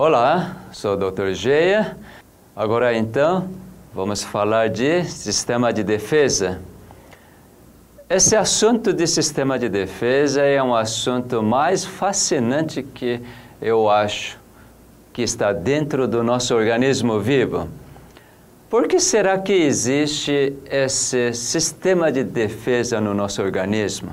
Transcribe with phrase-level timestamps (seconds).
[0.00, 1.32] Olá, sou o Dr.
[1.32, 1.96] Geia.
[2.54, 3.48] Agora então,
[3.92, 6.60] vamos falar de sistema de defesa.
[8.08, 13.20] Esse assunto de sistema de defesa é um assunto mais fascinante que
[13.60, 14.38] eu acho
[15.12, 17.68] que está dentro do nosso organismo vivo.
[18.70, 24.12] Por que será que existe esse sistema de defesa no nosso organismo?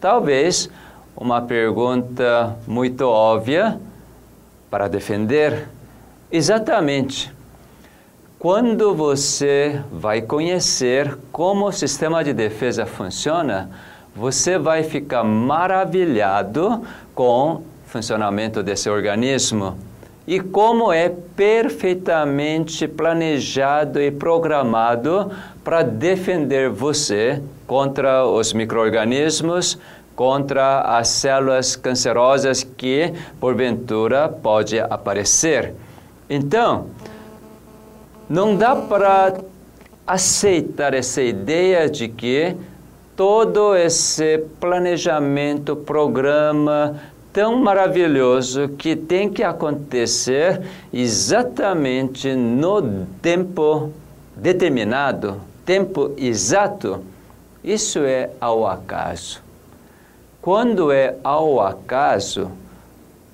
[0.00, 0.70] Talvez
[1.16, 3.80] uma pergunta muito óbvia
[4.70, 5.68] para defender.
[6.30, 7.32] Exatamente.
[8.38, 13.70] Quando você vai conhecer como o sistema de defesa funciona,
[14.14, 16.84] você vai ficar maravilhado
[17.14, 19.76] com o funcionamento desse organismo
[20.28, 25.32] e como é perfeitamente planejado e programado
[25.64, 29.78] para defender você contra os microorganismos,
[30.18, 35.74] contra as células cancerosas que porventura pode aparecer.
[36.28, 36.86] Então,
[38.28, 39.34] não dá para
[40.04, 42.56] aceitar essa ideia de que
[43.14, 46.96] todo esse planejamento, programa,
[47.32, 53.92] tão maravilhoso que tem que acontecer exatamente no tempo
[54.34, 57.04] determinado, tempo exato,
[57.62, 59.46] isso é ao acaso.
[60.40, 62.50] Quando é ao acaso,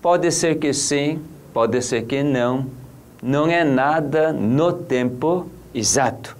[0.00, 1.20] pode ser que sim,
[1.52, 2.66] pode ser que não,
[3.22, 6.34] não é nada no tempo exato.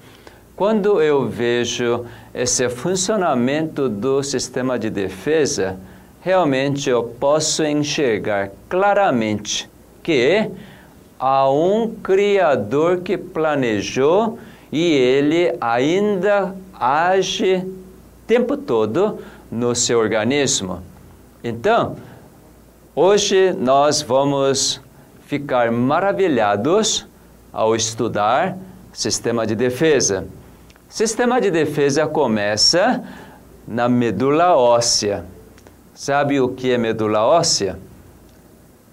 [0.57, 5.79] Quando eu vejo esse funcionamento do sistema de defesa,
[6.23, 9.69] realmente eu posso enxergar claramente
[10.03, 10.51] que
[11.19, 14.39] há um Criador que planejou
[14.73, 19.19] e ele ainda age o tempo todo
[19.51, 20.83] no seu organismo.
[21.43, 21.97] Então,
[22.95, 24.81] hoje nós vamos
[25.27, 27.07] ficar maravilhados
[27.53, 28.57] ao estudar
[28.93, 30.27] sistema de defesa.
[30.89, 33.03] Sistema de defesa começa
[33.67, 35.25] na medula óssea.
[35.95, 37.79] Sabe o que é medula óssea?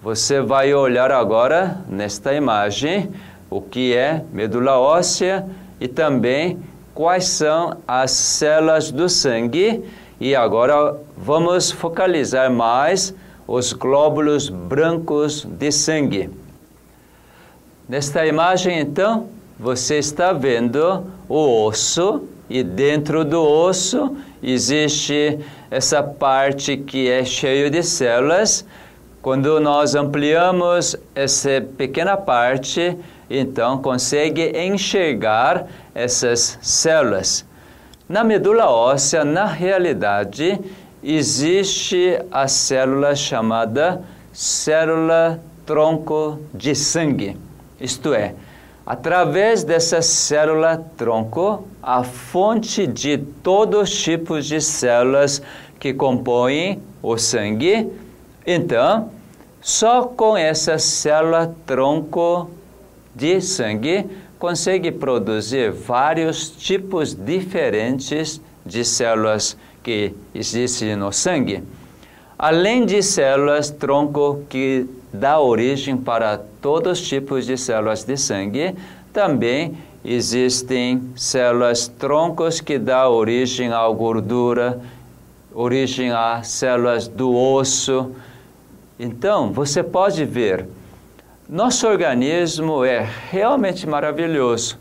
[0.02, 3.12] Você vai olhar agora nesta imagem
[3.48, 5.46] o que é medula óssea
[5.80, 6.58] e também
[6.94, 9.84] quais são as células do sangue.
[10.22, 13.12] E agora vamos focalizar mais
[13.44, 16.30] os glóbulos brancos de sangue.
[17.88, 19.26] Nesta imagem, então,
[19.58, 27.68] você está vendo o osso e dentro do osso existe essa parte que é cheia
[27.68, 28.64] de células.
[29.20, 32.96] Quando nós ampliamos essa pequena parte,
[33.28, 37.44] então consegue enxergar essas células.
[38.12, 40.60] Na medula óssea, na realidade,
[41.02, 47.38] existe a célula chamada célula tronco de sangue.
[47.80, 48.34] Isto é,
[48.84, 55.40] Através dessa célula tronco, a fonte de todos os tipos de células
[55.80, 57.90] que compõem o sangue,
[58.46, 59.08] então,
[59.62, 62.50] só com essa célula tronco
[63.14, 64.06] de sangue
[64.42, 71.62] consegue produzir vários tipos diferentes de células que existem no sangue.
[72.36, 78.74] Além de células tronco que dá origem para todos os tipos de células de sangue,
[79.12, 84.80] também existem células troncos que dá origem à gordura,
[85.54, 88.10] origem a células do osso.
[88.98, 90.66] Então, você pode ver,
[91.52, 94.78] nosso organismo é realmente maravilhoso.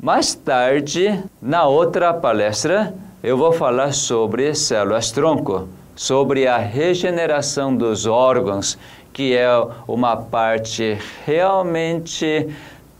[0.00, 2.94] Mais tarde, na outra palestra,
[3.24, 8.78] eu vou falar sobre células tronco sobre a regeneração dos órgãos,
[9.12, 9.48] que é
[9.88, 12.48] uma parte realmente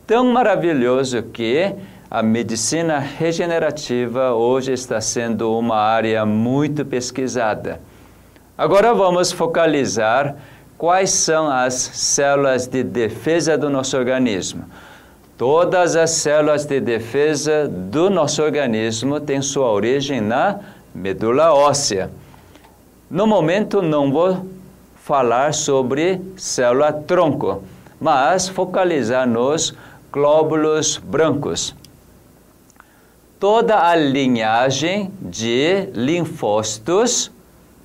[0.05, 1.73] tão maravilhosa que
[2.11, 7.81] a medicina regenerativa hoje está sendo uma área muito pesquisada.
[8.59, 10.35] Agora vamos focalizar
[10.83, 14.65] quais são as células de defesa do nosso organismo.
[15.39, 20.59] Todas as células de defesa do nosso organismo têm sua origem na
[20.93, 22.11] medula óssea.
[23.09, 24.45] No momento não vou
[24.97, 27.63] falar sobre célula tronco,
[28.01, 29.73] mas focalizar nos
[30.11, 31.77] glóbulos brancos.
[33.39, 37.31] Toda a linhagem de linfócitos,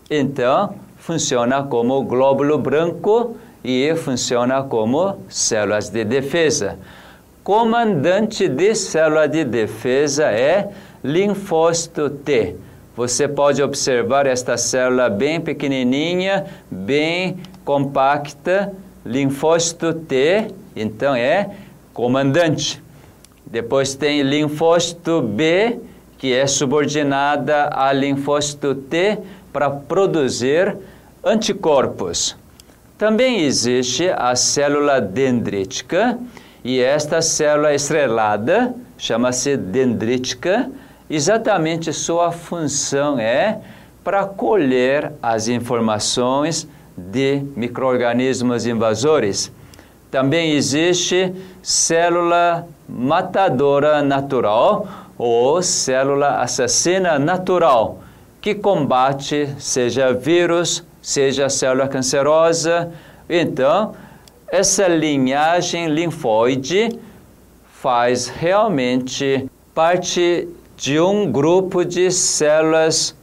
[0.09, 6.77] então, funciona como glóbulo branco e funciona como células de defesa.
[7.43, 10.69] Comandante de célula de defesa é
[11.01, 12.57] linfócito T
[12.97, 18.73] você pode observar esta célula bem pequenininha, bem compacta,
[19.05, 21.51] linfócito T, então é
[21.93, 22.81] comandante.
[23.45, 25.79] Depois tem linfócito B,
[26.17, 29.19] que é subordinada a linfócito T
[29.53, 30.75] para produzir
[31.23, 32.35] anticorpos.
[32.97, 36.17] Também existe a célula dendrítica,
[36.63, 40.69] e esta célula estrelada chama-se dendrítica.
[41.09, 43.59] Exatamente sua função é
[44.03, 46.67] para colher as informações
[46.97, 49.51] de microorganismos invasores.
[50.09, 54.87] Também existe célula matadora natural
[55.17, 57.99] ou célula assassina natural,
[58.39, 62.91] que combate seja vírus, seja célula cancerosa.
[63.29, 63.95] Então,
[64.49, 66.99] essa linhagem linfóide
[67.81, 73.15] faz realmente parte de um grupo de células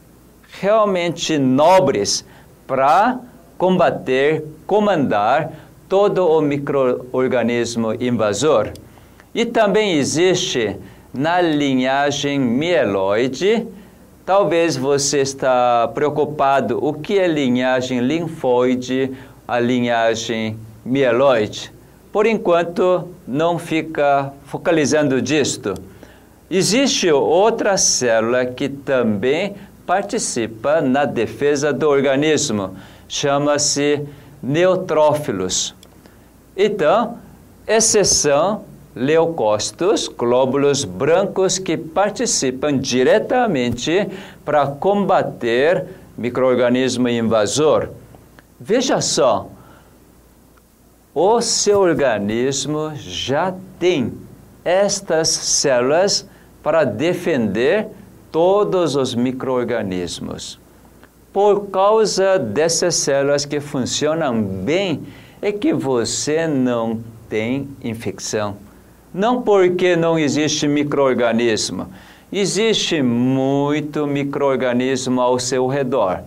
[0.59, 2.25] realmente nobres
[2.65, 3.19] para
[3.55, 5.51] combater, comandar
[5.87, 8.71] todo o microorganismo invasor.
[9.31, 10.75] E também existe
[11.13, 13.67] na linhagem mieloide,
[14.25, 19.11] talvez você está preocupado o que é linhagem linfóide,
[19.47, 21.71] a linhagem mieloide.
[22.11, 25.75] Por enquanto, não fica focalizando disto.
[26.49, 29.55] Existe outra célula que também
[29.85, 32.75] participa na defesa do organismo,
[33.07, 34.01] chama-se
[34.41, 35.75] neutrófilos.
[36.57, 37.17] Então,
[37.67, 38.63] exceção
[38.95, 44.09] leucócitos, glóbulos brancos que participam diretamente
[44.45, 45.85] para combater
[46.17, 47.89] microorganismo invasor.
[48.57, 49.49] Veja só,
[51.13, 54.13] o seu organismo já tem
[54.63, 56.25] estas células
[56.63, 57.87] para defender
[58.31, 60.59] todos os microorganismos.
[61.31, 65.03] Por causa dessas células que funcionam bem,
[65.41, 68.64] é que você não tem infecção.
[69.15, 71.87] Não porque não existe microorganismo,
[72.33, 76.19] existe muito microorganismo ao seu redor.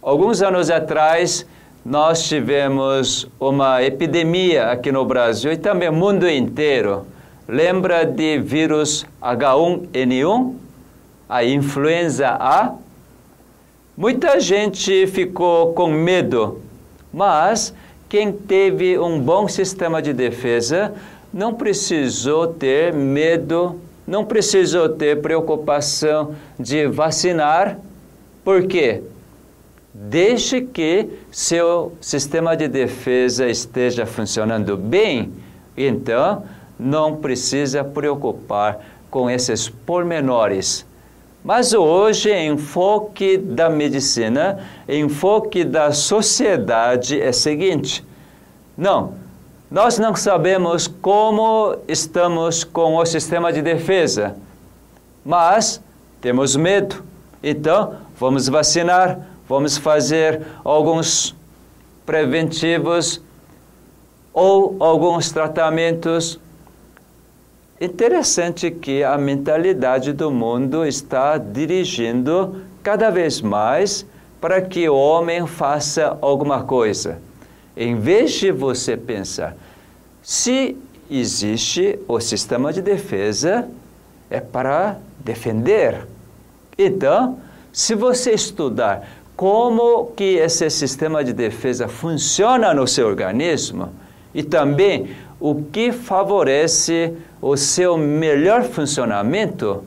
[0.00, 1.44] Alguns anos atrás,
[1.84, 7.04] nós tivemos uma epidemia aqui no Brasil e também no mundo inteiro.
[7.48, 10.54] Lembra de vírus H1N1?
[11.28, 12.74] A influenza A?
[13.96, 16.62] Muita gente ficou com medo,
[17.12, 17.74] mas
[18.08, 20.94] quem teve um bom sistema de defesa
[21.32, 27.78] não precisou ter medo, não precisou ter preocupação de vacinar.
[28.44, 29.02] Por quê?
[29.92, 35.32] desde que seu sistema de defesa esteja funcionando bem,
[35.76, 36.44] então
[36.78, 38.80] não precisa preocupar
[39.10, 40.86] com esses pormenores.
[41.44, 48.04] Mas hoje, enfoque da medicina, enfoque da sociedade é o seguinte:
[48.76, 49.14] não,
[49.72, 54.36] nós não sabemos como estamos com o sistema de defesa,
[55.24, 55.80] mas
[56.20, 57.02] temos medo.
[57.42, 61.34] Então, vamos vacinar, vamos fazer alguns
[62.04, 63.22] preventivos
[64.34, 66.38] ou alguns tratamentos.
[67.80, 74.04] Interessante que a mentalidade do mundo está dirigindo cada vez mais
[74.38, 77.31] para que o homem faça alguma coisa.
[77.76, 79.56] Em vez de você pensar,
[80.22, 80.76] se
[81.10, 83.68] existe o sistema de defesa,
[84.30, 86.06] é para defender.
[86.78, 87.38] Então,
[87.72, 93.90] se você estudar como que esse sistema de defesa funciona no seu organismo
[94.34, 99.82] e também o que favorece o seu melhor funcionamento,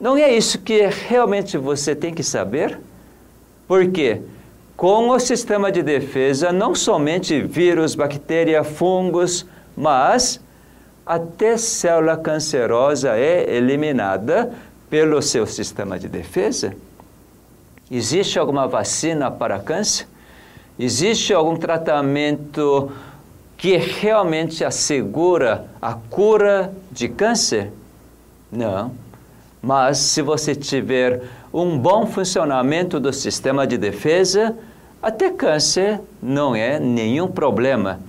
[0.00, 2.78] não é isso que realmente você tem que saber?
[3.66, 4.22] Porque
[4.78, 9.44] com o sistema de defesa, não somente vírus, bactéria, fungos,
[9.76, 10.40] mas
[11.04, 14.52] até célula cancerosa é eliminada
[14.88, 16.76] pelo seu sistema de defesa.
[17.90, 20.06] Existe alguma vacina para câncer?
[20.78, 22.92] Existe algum tratamento
[23.56, 27.72] que realmente assegura a cura de câncer?
[28.52, 28.92] Não.
[29.60, 31.20] Mas se você tiver
[31.52, 34.56] um bom funcionamento do sistema de defesa,
[35.02, 38.00] até câncer não é nenhum problema.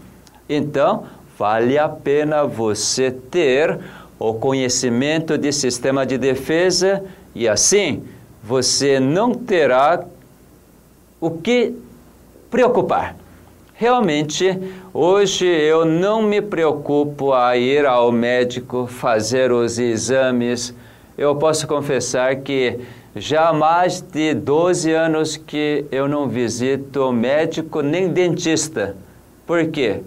[0.48, 1.06] Então,
[1.38, 3.80] vale a pena você ter
[4.18, 7.04] o conhecimento de sistema de defesa
[7.34, 8.04] e assim
[8.44, 10.04] você não terá
[11.22, 11.76] o que
[12.50, 13.16] preocupar.
[13.74, 14.60] Realmente,
[14.94, 20.74] hoje eu não me preocupo a ir ao médico fazer os exames.
[21.18, 22.80] Eu posso confessar que
[23.20, 28.96] já há mais de 12 anos que eu não visito médico nem dentista,
[29.46, 30.02] Por quê?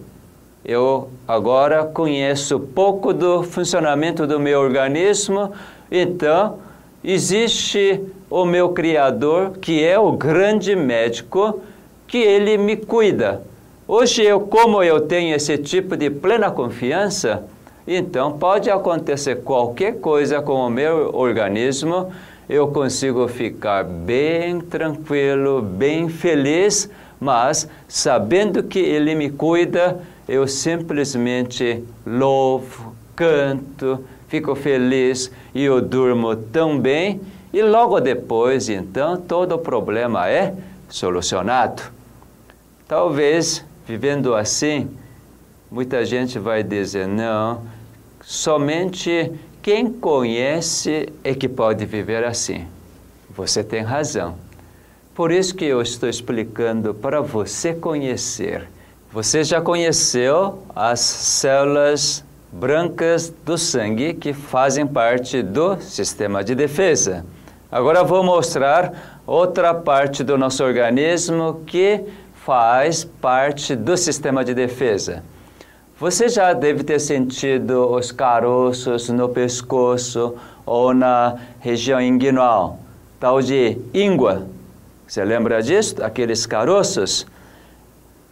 [0.64, 5.52] Eu agora conheço pouco do funcionamento do meu organismo,
[5.90, 6.59] então
[7.02, 8.00] existe
[8.31, 11.61] o meu Criador, que é o grande médico,
[12.07, 13.42] que ele me cuida.
[13.87, 17.42] Hoje, eu, como eu tenho esse tipo de plena confiança,
[17.87, 22.12] então pode acontecer qualquer coisa com o meu organismo,
[22.52, 31.82] eu consigo ficar bem tranquilo, bem feliz, mas sabendo que Ele me cuida, eu simplesmente
[32.06, 37.23] louvo, canto, fico feliz e eu durmo tão bem
[37.54, 40.52] e logo depois, então, todo o problema é
[40.90, 41.82] solucionado.
[42.87, 44.90] Talvez, vivendo assim,
[45.71, 47.62] muita gente vai dizer: não,
[48.21, 49.32] somente
[49.62, 52.66] quem conhece é que pode viver assim.
[53.31, 54.35] Você tem razão.
[55.14, 58.69] Por isso que eu estou explicando para você conhecer.
[59.12, 67.25] Você já conheceu as células brancas do sangue que fazem parte do sistema de defesa.
[67.71, 72.02] Agora vou mostrar outra parte do nosso organismo que
[72.45, 75.23] faz parte do sistema de defesa.
[76.02, 80.35] Você já deve ter sentido os caroços no pescoço
[80.66, 82.80] ou na região inguinal,
[83.21, 84.49] tal de íngua.
[85.06, 86.02] Você lembra disso?
[86.02, 87.25] Aqueles caroços?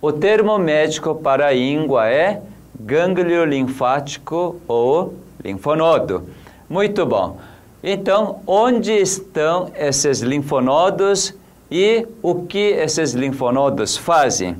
[0.02, 2.42] O termo médico para íngua é
[2.74, 6.24] gânglio linfático ou linfonodo.
[6.68, 7.38] Muito bom.
[7.84, 11.32] Então, onde estão esses linfonodos
[11.70, 14.56] e o que esses linfonodos fazem?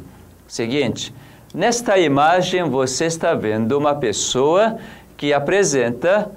[0.46, 1.12] Seguinte,
[1.54, 4.78] nesta imagem você está vendo uma pessoa
[5.16, 6.30] que apresenta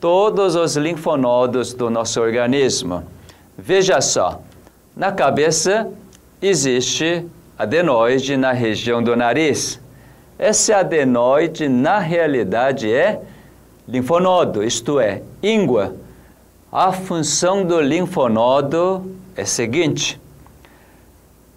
[0.00, 3.04] todos os linfonodos do nosso organismo.
[3.56, 4.40] Veja só,
[4.96, 5.88] na cabeça
[6.40, 7.26] existe
[7.58, 9.80] adenoide na região do nariz.
[10.38, 13.20] Esse adenoide, na realidade, é
[13.86, 15.94] linfonodo, isto é, íngua
[16.76, 20.20] a função do linfonodo é a seguinte: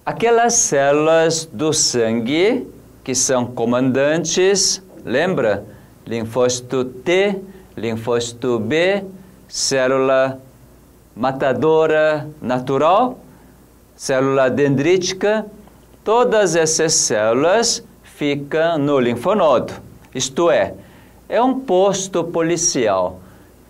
[0.05, 2.67] aquelas células do sangue
[3.07, 5.63] que são comandantes, lembra?
[6.05, 7.39] Linfócito T,
[7.77, 9.01] linfócito B,
[9.47, 10.41] célula
[11.15, 13.17] matadora natural,
[13.95, 15.45] célula dendrítica,
[16.03, 19.71] todas essas células ficam no linfonodo.
[20.13, 20.73] Isto é,
[21.29, 23.21] é um posto policial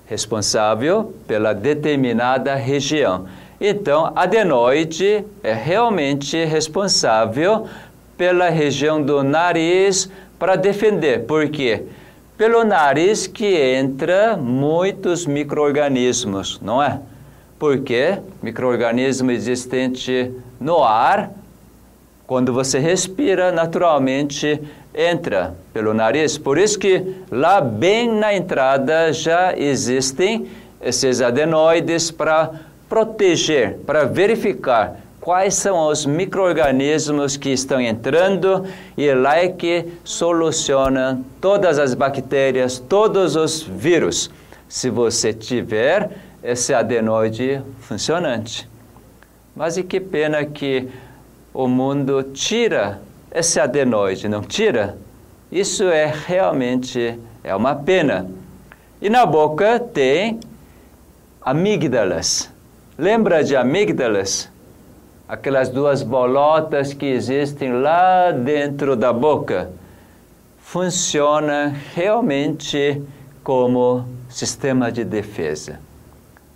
[0.08, 3.28] responsável pela determinada região.
[3.62, 7.68] Então, adenoide é realmente responsável
[8.18, 10.10] pela região do nariz
[10.40, 11.26] para defender.
[11.26, 11.84] Por quê?
[12.38, 17.00] Pelo nariz que entra muitos micro-organismos, não é?
[17.58, 21.32] Porque micro-organismo existente no ar,
[22.28, 24.62] quando você respira, naturalmente
[24.94, 26.38] entra pelo nariz.
[26.38, 30.48] Por isso que lá bem na entrada já existem
[30.82, 32.52] esses adenoides para
[32.90, 38.66] proteger, para verificar quais são os micro-organismos que estão entrando
[38.98, 44.32] e lá é que soluciona todas as bactérias, todos os vírus.
[44.70, 48.70] Se você tiver esse adenoide funcionante.
[49.54, 50.88] Mas e que pena que
[51.54, 54.98] o mundo tira esse adenoide não tira,
[55.52, 58.32] isso é realmente é uma pena.
[59.02, 60.40] E na boca tem
[61.42, 62.50] amígdalas.
[62.98, 64.56] Lembra de amígdalas?
[65.28, 69.70] Aquelas duas bolotas que existem lá dentro da boca.
[70.58, 73.02] Funciona realmente
[73.44, 75.80] como sistema de defesa.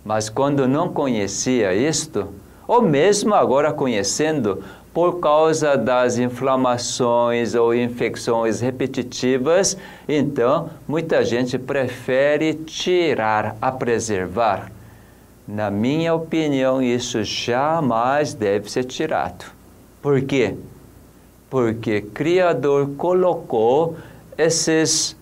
[0.04, 2.28] Mas quando não conhecia isto,
[2.66, 9.76] ou mesmo agora conhecendo, por causa das inflamações ou infecções repetitivas,
[10.08, 14.70] então muita gente prefere tirar a preservar.
[15.46, 19.44] Na minha opinião, isso jamais deve ser tirado.
[20.00, 20.54] Por quê?
[21.50, 23.96] Porque Criador colocou
[24.38, 25.16] esses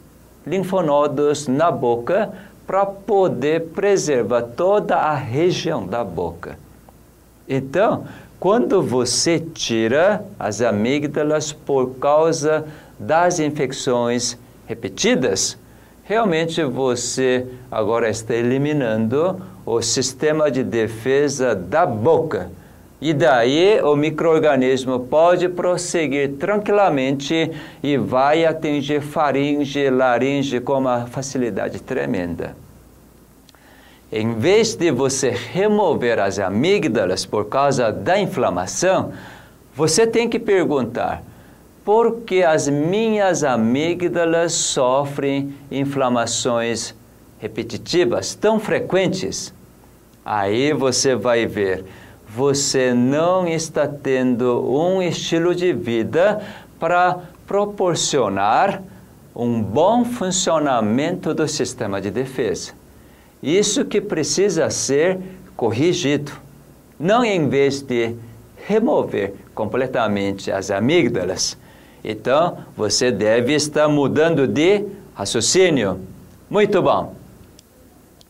[0.46, 2.32] linfonodos na boca
[2.66, 6.58] para poder preservar toda a região da boca.
[7.48, 8.04] Então,
[8.38, 12.64] quando você tira as amígdalas por causa
[12.98, 15.58] das infecções repetidas,
[16.10, 22.50] realmente você agora está eliminando o sistema de defesa da boca.
[23.00, 31.80] E daí o microorganismo pode prosseguir tranquilamente e vai atingir faringe, laringe com uma facilidade
[31.80, 32.56] tremenda.
[34.10, 39.12] Em vez de você remover as amígdalas por causa da inflamação,
[39.76, 41.22] você tem que perguntar:
[41.84, 46.94] porque as minhas amígdalas sofrem inflamações
[47.38, 49.52] repetitivas tão frequentes.
[50.24, 51.84] Aí você vai ver,
[52.28, 56.40] você não está tendo um estilo de vida
[56.78, 58.82] para proporcionar
[59.34, 62.72] um bom funcionamento do sistema de defesa.
[63.42, 65.18] Isso que precisa ser
[65.56, 66.32] corrigido.
[66.98, 68.14] Não em vez de
[68.66, 71.56] remover completamente as amígdalas.
[72.04, 76.00] Então, você deve estar mudando de raciocínio.
[76.48, 77.14] Muito bom.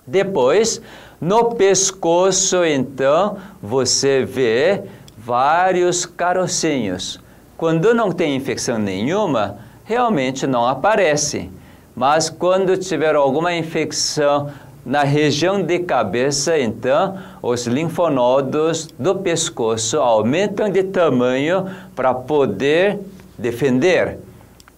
[0.06, 0.80] Depois,
[1.20, 4.82] no pescoço, então, você vê
[5.16, 7.20] vários carocinhos.
[7.56, 11.50] Quando não tem infecção nenhuma, realmente não aparece.
[11.94, 14.50] Mas quando tiver alguma infecção
[14.84, 22.98] na região de cabeça, então, os linfonodos do pescoço aumentam de tamanho para poder
[23.40, 24.18] defender.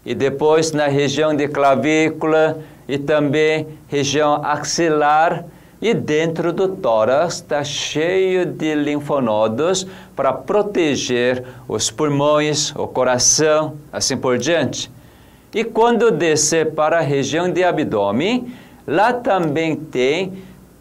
[0.04, 5.44] E depois na região de clavícula e também região axilar
[5.80, 14.16] e dentro do tórax está cheio de linfonodos para proteger os pulmões, o coração, assim
[14.16, 14.88] por diante.
[15.52, 18.54] E quando descer para a região de abdômen,
[18.86, 20.32] lá também tem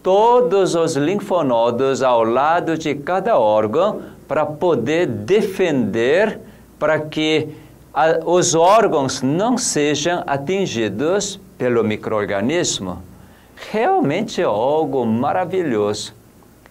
[0.03, 6.39] todos os linfonodos ao lado de cada órgão para poder defender
[6.79, 7.50] para que
[8.25, 13.01] os órgãos não sejam atingidos pelo microorganismo.
[13.71, 16.13] Realmente é algo maravilhoso.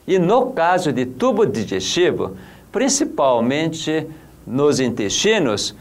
[0.07, 2.37] E no caso de tubo digestivo,
[2.73, 4.07] principalmente
[4.47, 5.75] nos intestinos,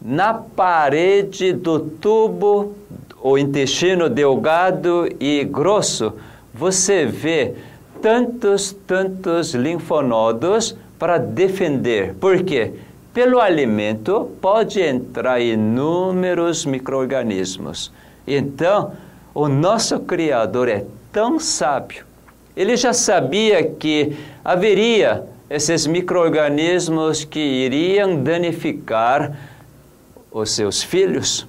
[0.00, 2.74] na parede do tubo,
[3.22, 6.12] o intestino delgado e grosso,
[6.52, 7.54] você vê
[8.02, 12.14] tantos, tantos linfonodos para defender.
[12.20, 12.74] Por quê?
[13.14, 17.92] Pelo alimento pode entrar inúmeros microorganismos.
[18.26, 18.92] Então,
[19.32, 22.04] o nosso Criador é tão sábio.
[22.56, 29.38] Ele já sabia que haveria esses microorganismos que iriam danificar
[30.32, 31.46] os seus filhos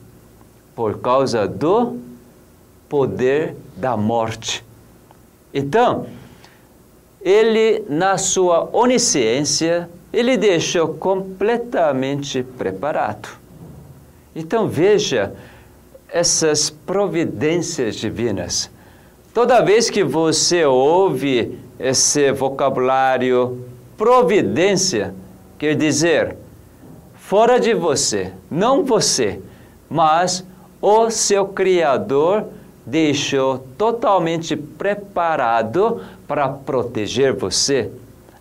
[0.76, 1.98] por causa do
[2.88, 4.64] poder da morte.
[5.52, 6.06] Então,
[7.20, 13.28] ele, na sua onisciência, ele deixou completamente preparado.
[14.34, 15.34] Então veja
[16.08, 18.70] essas providências divinas.
[19.34, 23.66] Toda vez que você ouve esse vocabulário
[23.98, 25.14] providência,
[25.60, 26.38] quer dizer,
[27.16, 29.42] fora de você, não você,
[29.90, 30.46] mas
[30.82, 32.46] o seu Criador
[32.86, 37.92] deixou totalmente preparado para proteger você.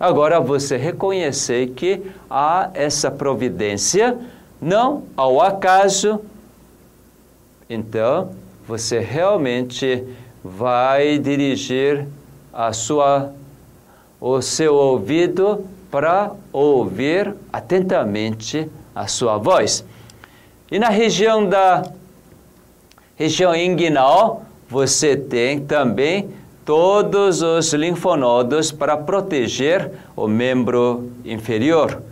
[0.05, 4.19] Agora você reconhecer que há essa providência,
[4.61, 6.21] não ao acaso.
[7.71, 8.33] Então,
[8.69, 10.05] você realmente
[10.45, 12.07] vai dirigir
[12.53, 13.33] a sua
[14.21, 19.87] o seu ouvido para ouvir atentamente a sua voz.
[20.71, 21.83] E na região da
[23.17, 26.29] região inguinal, você tem também
[26.64, 32.03] todos os linfonodos para proteger o membro inferior.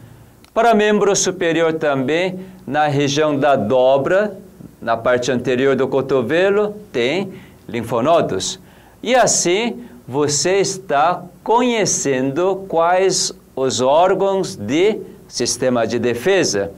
[0.53, 4.37] Para membro superior também, na região da dobra,
[4.81, 7.33] na parte anterior do cotovelo, tem
[7.67, 8.61] linfonodos.
[9.03, 16.73] E assim você está conhecendo quais os órgãos de sistema de defesa.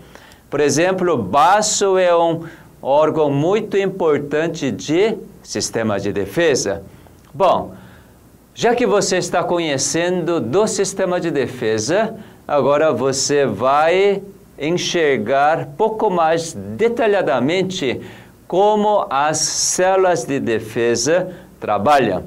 [0.49, 2.45] Por exemplo, o baço é um
[2.81, 6.83] órgão muito importante de sistema de defesa.
[7.35, 7.75] Bom,
[8.55, 12.15] já que você está conhecendo do sistema de defesa,
[12.47, 14.23] agora você vai
[14.57, 18.01] enxergar pouco mais detalhadamente
[18.47, 22.23] como as células de defesa trabalham.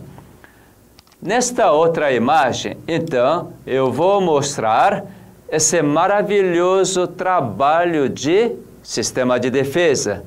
[1.22, 5.06] Nesta outra imagem, então, eu vou mostrar
[5.50, 8.52] esse maravilhoso trabalho de
[8.84, 10.26] sistema de defesa.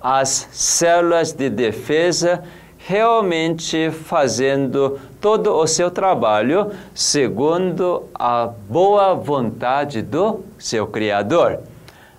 [0.00, 2.44] As células de defesa
[2.90, 11.60] realmente fazendo todo o seu trabalho segundo a boa vontade do seu Criador.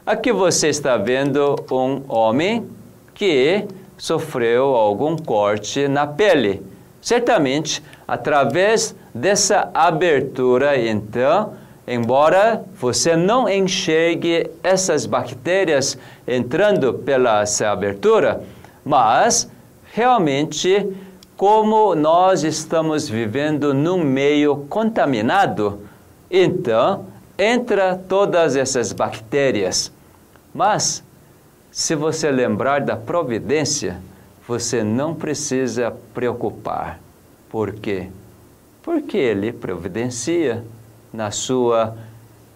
[0.06, 2.70] Aqui você está vendo um homem
[3.14, 6.66] que sofreu algum corte na pele.
[7.02, 11.54] Certamente, através dessa abertura, então,
[11.86, 18.42] embora você não enxergue essas bactérias entrando pela essa abertura,
[18.86, 19.50] mas
[19.94, 20.88] realmente,
[21.36, 25.82] como nós estamos vivendo num meio contaminado,
[26.30, 27.06] então
[27.38, 29.92] entra todas essas bactérias.
[30.54, 31.04] Mas,
[31.72, 34.00] se você lembrar da providência,
[34.48, 37.00] você não precisa preocupar.
[37.50, 38.08] Por quê?
[38.82, 40.64] Porque Ele providencia
[41.12, 41.96] na sua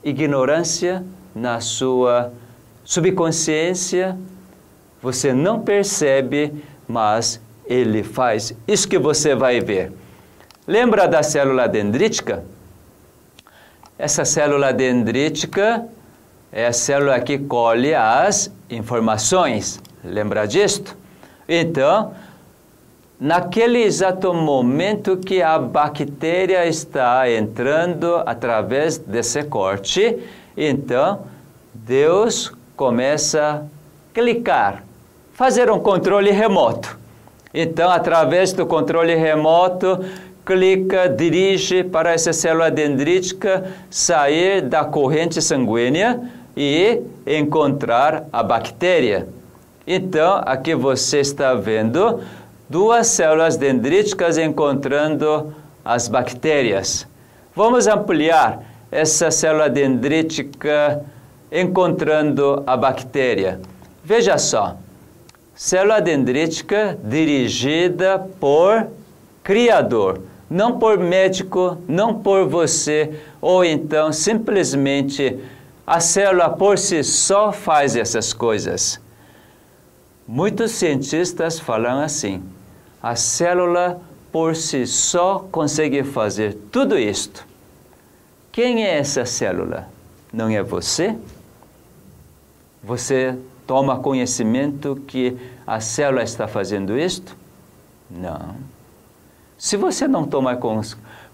[0.04, 2.32] ignorância, na sua
[2.84, 4.17] subconsciência,
[5.02, 8.54] você não percebe, mas Ele faz.
[8.67, 9.91] Isso que você vai ver.
[10.67, 12.43] Lembra da célula dendrítica?
[13.98, 15.86] Essa célula dendrítica
[16.52, 19.80] é a célula que colhe as informações.
[20.04, 20.95] Lembra disto?
[21.48, 22.13] Então,
[23.19, 30.17] naquele exato momento que a bactéria está entrando através desse corte,
[30.56, 31.24] então
[31.74, 34.85] Deus começa a clicar,
[35.36, 36.98] fazer um controle remoto.
[37.54, 40.04] Então, através do controle remoto,
[40.45, 46.21] clica, dirige para essa célula dendrítica sair da corrente sanguínea
[46.56, 49.28] e encontrar a bactéria.
[49.86, 52.21] Então, aqui você está vendo
[52.69, 57.06] duas células dendríticas encontrando as bactérias.
[57.54, 61.04] Vamos ampliar essa célula dendrítica
[61.52, 63.60] encontrando a bactéria.
[64.04, 64.78] Veja só,
[65.56, 68.88] célula dendrítica dirigida por
[69.41, 75.39] Criador, não por médico, não por você, ou então simplesmente
[75.88, 79.00] a célula por si só faz essas coisas.
[80.28, 82.44] Muitos cientistas falam assim:
[83.02, 87.48] a célula por si só consegue fazer tudo isto.
[88.52, 89.88] Quem é essa célula?
[90.34, 91.15] Não é você?
[92.84, 97.36] Você toma conhecimento que a célula está fazendo isto?
[98.10, 98.56] Não.
[99.58, 100.60] Se você não tomar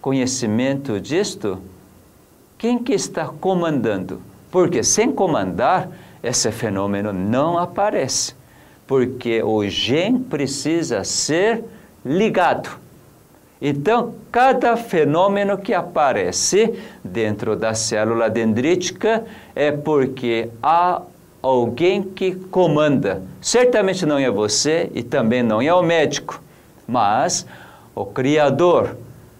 [0.02, 1.60] conhecimento disto,
[2.58, 4.22] quem que está comandando?
[4.52, 5.90] Porque sem comandar,
[6.24, 8.36] esse fenômeno não aparece
[8.92, 11.64] porque o gene precisa ser
[12.04, 12.70] ligado.
[13.62, 19.24] Então, cada fenômeno que aparece dentro da célula dendrítica
[19.56, 21.02] é porque há
[21.42, 23.22] alguém que comanda.
[23.42, 26.42] Certamente não é você e também não é o médico,
[26.88, 27.46] mas
[27.96, 28.96] o Criador.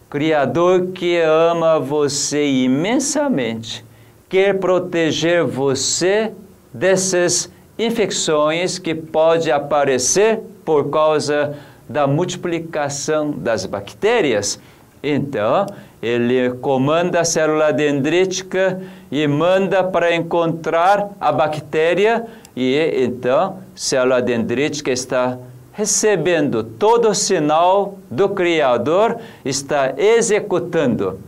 [0.10, 3.86] Criador que ama você imensamente,
[4.28, 6.34] quer proteger você
[6.74, 11.56] desses infecções que pode aparecer por causa
[11.88, 14.60] da multiplicação das bactérias.
[15.04, 15.66] Então,
[16.02, 24.22] ele comanda a célula dendrítica e manda para encontrar a bactéria e então a célula
[24.22, 25.38] dendrítica está
[25.74, 31.20] recebendo todo o sinal do Criador, está executando.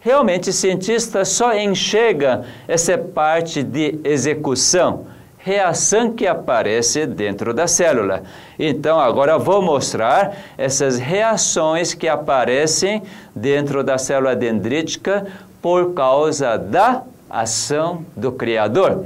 [0.00, 5.06] Realmente, cientistas só enxergam essa parte de execução
[5.44, 8.22] reação que aparece dentro da célula.
[8.58, 13.02] Então, agora vou mostrar essas reações que aparecem
[13.36, 15.26] dentro da célula dendrítica
[15.60, 19.04] por causa da ação do Criador.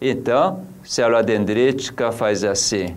[0.00, 2.96] Então, célula dendrítica faz assim: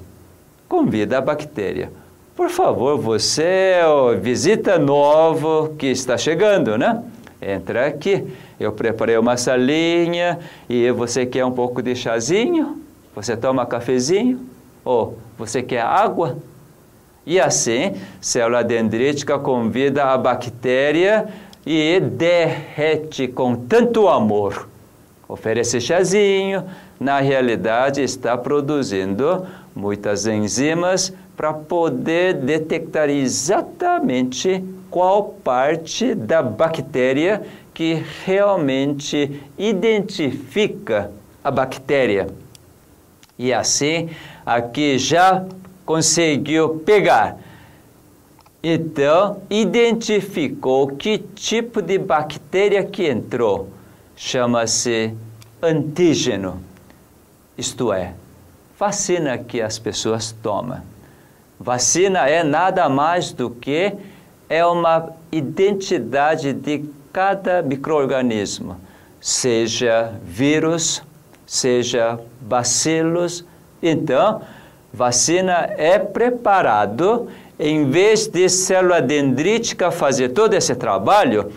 [0.67, 1.91] convida a bactéria.
[2.36, 7.04] Por favor, você é o visita novo que está chegando, né?
[7.39, 8.26] Entra aqui.
[8.62, 10.38] Eu preparei uma salinha
[10.69, 12.80] e você quer um pouco de chazinho?
[13.15, 14.39] Você toma cafezinho?
[14.86, 16.38] Ou você quer água?
[17.26, 21.28] E assim, célula dendrítica convida a bactéria
[21.65, 24.69] e derrete com tanto amor.
[25.28, 26.63] Oferece chazinho,
[27.00, 29.43] na realidade está produzindo
[29.76, 37.41] muitas enzimas para poder detectar exatamente qual parte da bactéria
[37.74, 41.12] que realmente identifica
[41.44, 42.28] a bactéria.
[43.38, 44.10] E assim,
[44.46, 45.46] aqui já
[45.86, 47.38] conseguiu pegar.
[48.64, 53.70] Então, identificou que tipo de bactéria que entrou.
[54.16, 55.16] Chama-se
[55.62, 56.62] antígeno.
[57.58, 58.14] Isto é,
[58.78, 60.82] vacina que as pessoas tomam.
[61.60, 63.94] Vacina é nada mais do que
[64.50, 68.78] é uma identidade de cada microorganismo,
[69.19, 71.04] seja vírus,
[71.45, 73.45] seja bacilos.
[73.82, 74.41] Então,
[74.93, 77.28] vacina é preparado,
[77.60, 81.52] em vez de célula dendrítica fazer todo esse trabalho,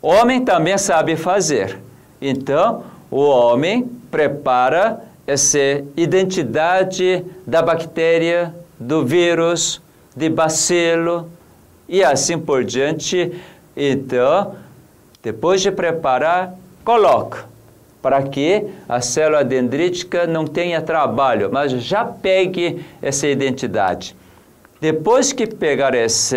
[0.00, 1.78] homem também sabe fazer.
[2.20, 5.58] Então, o homem prepara essa
[5.96, 9.80] identidade da bactéria, do vírus,
[10.16, 11.30] de bacilo
[11.88, 13.32] e assim por diante.
[13.76, 14.54] Então,
[15.22, 16.54] depois de preparar,
[16.84, 17.52] coloca.
[18.02, 24.16] para que a célula dendrítica não tenha trabalho, mas já pegue essa identidade.
[24.80, 26.36] Depois que pegar esse,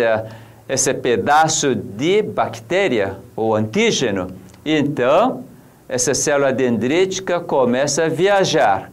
[0.68, 4.30] esse pedaço de bactéria ou antígeno,
[4.64, 5.42] então
[5.88, 8.92] essa célula dendrítica começa a viajar.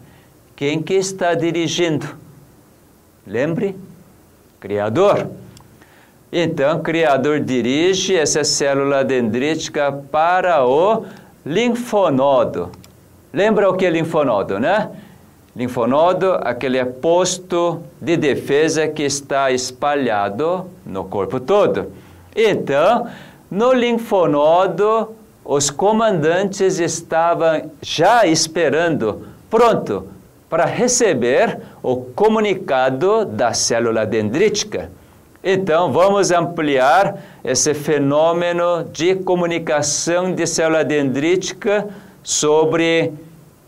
[0.55, 2.07] Quem que está dirigindo?
[3.27, 3.75] Lembre?
[4.59, 5.29] Criador.
[6.35, 11.05] Então, o Criador dirige essa célula dendrítica para o
[11.45, 12.71] linfonodo.
[13.31, 14.89] Lembra o que é linfonodo, né?
[15.55, 21.91] Linfonodo, aquele posto de defesa que está espalhado no corpo todo.
[22.35, 23.07] Então,
[23.51, 25.09] no linfonodo,
[25.45, 30.07] os comandantes estavam já esperando, pronto,
[30.49, 34.89] para receber o comunicado da célula dendrítica.
[35.43, 41.89] Então, vamos ampliar esse fenômeno de comunicação de célula dendrítica
[42.23, 43.13] sobre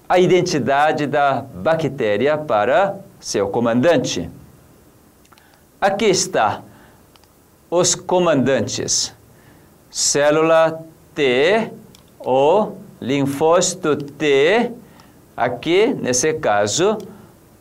[0.07, 4.29] a identidade da bactéria para seu comandante.
[5.81, 6.61] Aqui está
[7.69, 9.13] os comandantes.
[9.89, 10.79] Célula
[11.13, 11.71] T
[12.19, 14.71] ou linfócito T,
[15.35, 16.97] aqui nesse caso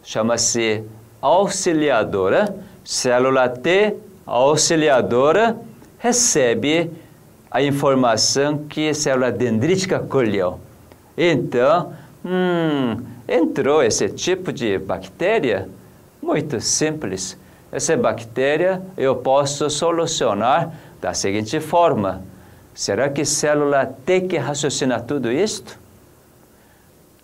[0.05, 0.85] chama-se
[1.21, 5.57] auxiliadora célula T auxiliadora
[5.99, 6.91] recebe
[7.51, 10.61] a informação que a célula dendrítica colheu.
[11.17, 11.93] Então,
[12.25, 12.97] hum,
[13.29, 15.69] entrou esse tipo de bactéria?
[16.21, 17.39] Muito simples.
[17.71, 22.23] Essa bactéria eu posso solucionar da seguinte forma.
[22.75, 25.79] Será que célula tem que raciocinar tudo isto?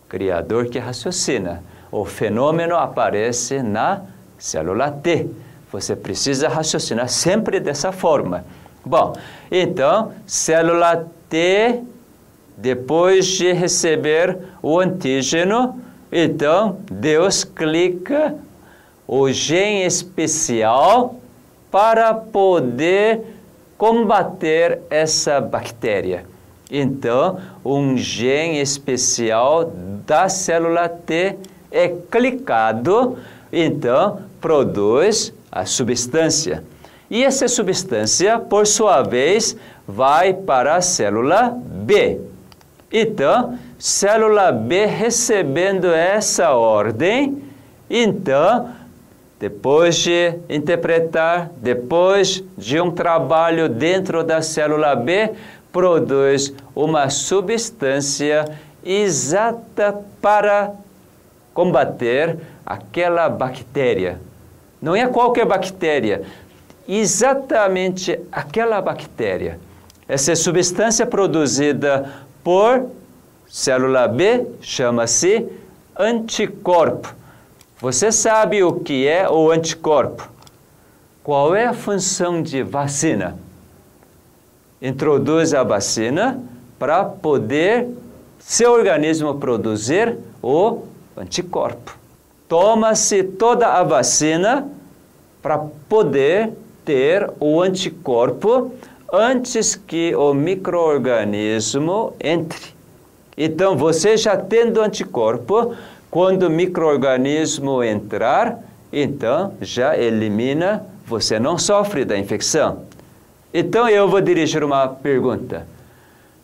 [0.09, 1.63] Criador que raciocina.
[1.91, 4.03] O fenômeno aparece na
[4.39, 5.29] célula T.
[5.73, 8.45] Você precisa raciocinar sempre dessa forma.
[8.85, 9.15] Bom,
[9.51, 11.81] então, célula T,
[12.57, 15.81] depois de receber o antígeno,
[16.11, 18.35] então Deus clica
[19.07, 21.17] o gene especial
[21.71, 23.21] para poder
[23.79, 26.25] combater essa bactéria.
[26.71, 29.73] Então, um gene especial
[30.07, 31.37] da célula T
[31.71, 33.19] é clicado,
[33.53, 36.63] então produz a substância.
[37.11, 42.21] E essa substância, por sua vez, vai para a célula B.
[42.93, 47.43] Então, célula B recebendo essa ordem,
[47.89, 48.71] então,
[49.41, 55.33] depois de interpretar, depois de um trabalho dentro da célula B,
[55.73, 58.45] produz uma substância
[58.85, 60.73] exata para
[61.53, 64.21] combater aquela bactéria
[64.81, 66.23] não é qualquer bactéria,
[66.89, 69.61] exatamente aquela bactéria.
[70.09, 72.11] Essa substância produzida
[72.43, 72.91] por
[73.49, 75.47] célula B chama-se
[75.97, 77.15] anticorpo.
[77.81, 80.29] Você sabe o que é o anticorpo?
[81.23, 83.37] Qual é a função de vacina?
[84.81, 86.43] Introduz a vacina
[86.79, 87.87] para poder
[88.39, 90.83] seu organismo produzir o
[91.17, 92.00] anticorpo
[92.51, 94.69] toma-se toda a vacina
[95.41, 95.57] para
[95.89, 96.51] poder
[96.85, 98.73] ter o anticorpo
[99.13, 102.75] antes que o microorganismo entre.
[103.39, 105.77] Então, você já tendo anticorpo,
[106.11, 108.59] quando o microorganismo entrar,
[108.93, 112.83] então já elimina, você não sofre da infecção.
[113.55, 115.69] Então eu vou dirigir uma pergunta.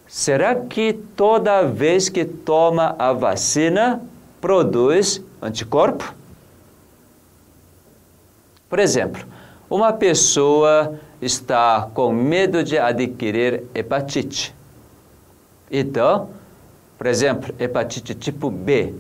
[0.07, 4.01] Será que toda vez que toma a vacina
[4.47, 6.15] produz anticorpo?
[8.69, 9.25] Por exemplo,
[9.69, 14.55] uma pessoa está com medo de adquirir hepatite.
[15.69, 16.29] Então,
[16.97, 18.95] por exemplo, hepatite tipo B.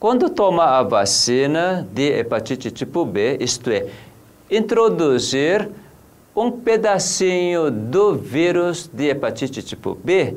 [0.00, 3.86] Quando toma a vacina de hepatite tipo B, isto é,
[4.50, 5.68] introduzir
[6.34, 10.34] um pedacinho do vírus de hepatite tipo B,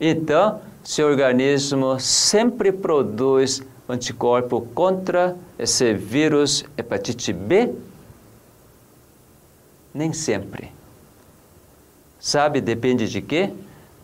[0.00, 7.74] então seu organismo sempre produz anticorpo contra esse vírus hepatite B?
[9.92, 10.70] Nem sempre.
[12.20, 13.50] Sabe, depende de quê?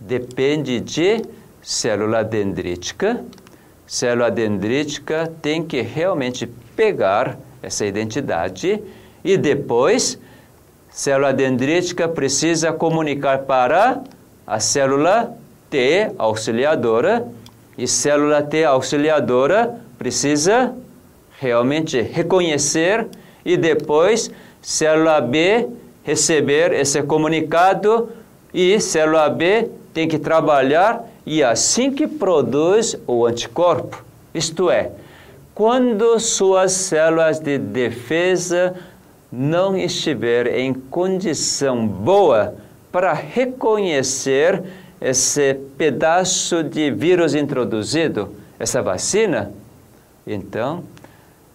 [0.01, 1.23] Depende de
[1.62, 3.25] célula dendrítica.
[3.87, 8.83] Célula dendrítica tem que realmente pegar essa identidade
[9.23, 10.18] e depois
[10.90, 14.03] célula dendrítica precisa comunicar para
[14.45, 15.38] a célula
[15.72, 17.26] T auxiliadora
[17.78, 20.74] e célula T auxiliadora precisa
[21.40, 23.06] realmente reconhecer
[23.42, 24.30] e depois
[24.61, 25.66] célula B
[26.04, 28.11] receber esse comunicado
[28.52, 34.04] e célula B tem que trabalhar e assim que produz o anticorpo.
[34.35, 34.90] Isto é,
[35.54, 38.74] quando suas células de defesa
[39.30, 42.54] não estiver em condição boa
[42.90, 44.62] para reconhecer
[45.03, 49.53] esse pedaço de vírus introduzido, essa vacina,
[50.27, 50.85] então,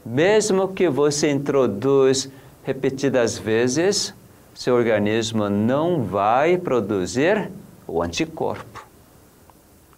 [0.06, 2.30] mesmo que você introduz
[2.64, 4.14] repetidas vezes,
[4.54, 7.50] seu organismo não vai produzir
[7.88, 8.86] o anticorpo.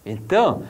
[0.05, 0.63] Então,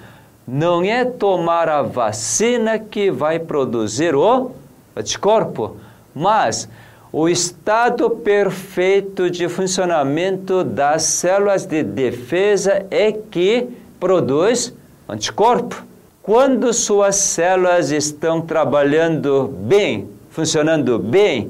[0.48, 4.52] não é tomar a vacina que vai produzir o
[4.96, 5.76] anticorpo,
[6.15, 6.70] mas
[7.12, 13.67] o estado perfeito de funcionamento das células de defesa é que
[14.00, 14.74] produz
[15.08, 15.84] anticorpo.
[16.22, 21.50] Quando suas células estão trabalhando bem, funcionando bem,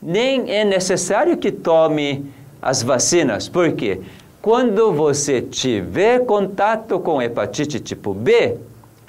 [0.00, 2.24] nem é necessário que tome
[2.62, 3.48] as vacinas.
[3.48, 4.00] Por quê?
[4.40, 8.56] Quando você tiver contato com hepatite tipo B,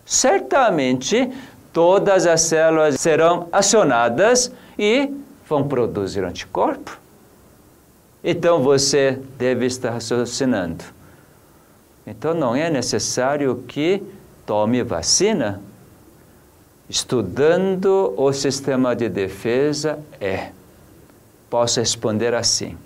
[0.06, 1.30] certamente
[1.72, 5.10] todas as células serão acionadas e
[5.52, 6.98] vão produzir anticorpo.
[8.24, 10.86] Então você deve estar raciocinando.
[12.08, 14.02] Então não é necessário que
[14.46, 15.62] tome vacina.
[16.88, 20.52] Estudando o sistema de defesa é.
[21.50, 22.78] Posso responder assim.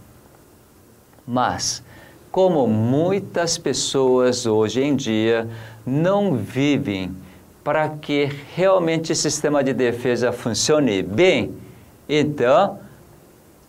[1.27, 1.83] Mas,
[2.31, 5.47] como muitas pessoas hoje em dia
[5.85, 7.15] não vivem
[7.63, 11.64] para que realmente o sistema de defesa funcione bem,
[12.07, 12.79] então,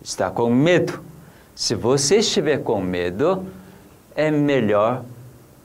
[0.03, 1.01] está com medo.
[1.55, 3.47] Se você estiver com medo,
[4.15, 5.05] é melhor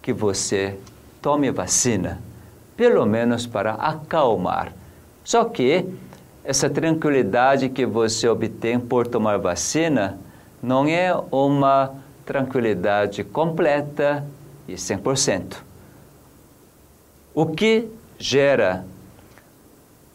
[0.02, 0.78] que você
[1.22, 2.20] tome vacina,
[2.76, 4.74] pelo menos para acalmar.
[5.24, 5.86] Só que
[6.44, 10.18] essa tranquilidade que você obtém por tomar vacina
[10.62, 11.94] não é uma
[12.26, 14.26] tranquilidade completa
[14.68, 15.58] e 100%.
[17.34, 18.86] O que gera,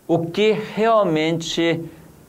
[0.07, 1.83] o que realmente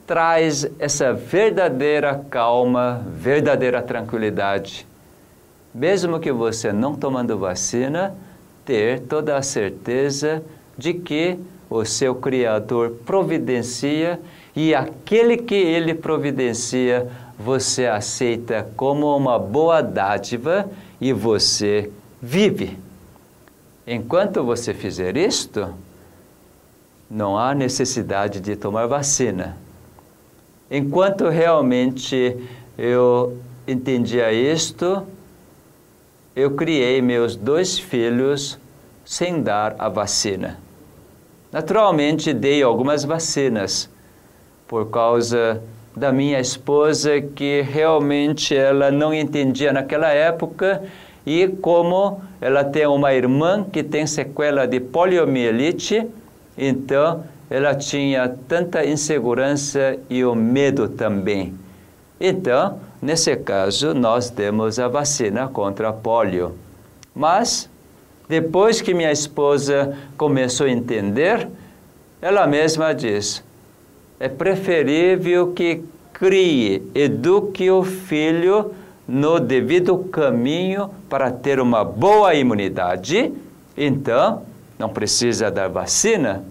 [0.08, 4.86] traz essa verdadeira calma, verdadeira tranquilidade.
[5.74, 8.14] Mesmo que você não tomando vacina,
[8.64, 10.42] ter toda a certeza
[10.78, 14.18] de que o seu Criador providencia
[14.56, 17.06] e aquele que ele providencia
[17.38, 21.90] você aceita como uma boa dádiva e você
[22.20, 22.78] vive.
[23.86, 25.68] Enquanto você fizer isto,
[27.10, 29.67] não há necessidade de tomar vacina
[30.70, 32.36] Enquanto realmente
[32.76, 35.02] eu entendia isto,
[36.36, 38.58] eu criei meus dois filhos
[39.04, 40.58] sem dar a vacina.
[41.50, 43.88] Naturalmente, dei algumas vacinas
[44.66, 45.62] por causa
[45.96, 50.82] da minha esposa que realmente ela não entendia naquela época
[51.26, 56.06] e como ela tem uma irmã que tem sequela de poliomielite,
[56.56, 61.54] então ela tinha tanta insegurança e o medo também.
[62.20, 66.54] Então, nesse caso, nós demos a vacina contra a polio.
[67.14, 67.68] Mas,
[68.28, 71.48] depois que minha esposa começou a entender,
[72.20, 73.42] ela mesma diz:
[74.20, 75.82] é preferível que
[76.12, 78.74] crie, eduque o filho
[79.06, 83.32] no devido caminho para ter uma boa imunidade.
[83.76, 84.42] Então,
[84.78, 86.44] não precisa dar vacina,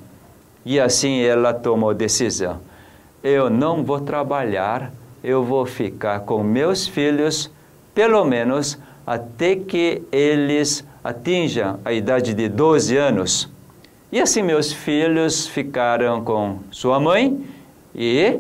[0.67, 2.59] e assim ela tomou decisão.
[3.23, 4.91] Eu não vou trabalhar,
[5.23, 7.49] eu vou ficar com meus filhos,
[7.95, 13.49] pelo menos até que eles atinjam a idade de 12 anos.
[14.11, 17.41] E assim meus filhos ficaram com sua mãe
[17.95, 18.37] e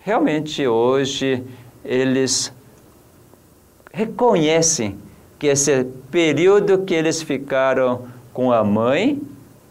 [0.00, 1.44] realmente hoje
[1.84, 2.52] eles
[3.92, 4.98] reconhecem
[5.38, 9.22] que esse período que eles ficaram com a mãe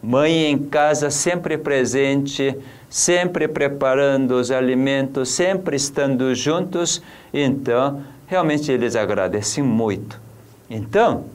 [0.02, 2.58] Mãe em casa sempre presente,
[2.90, 7.02] sempre preparando os alimentos, sempre estando juntos.
[7.32, 10.20] Então, realmente eles agradecem muito.
[10.70, 11.26] Então,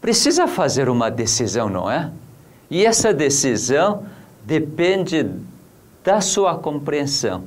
[0.00, 2.10] precisa fazer uma decisão, não é?
[2.70, 4.04] E essa decisão
[4.44, 5.26] depende
[6.02, 7.44] da sua compreensão.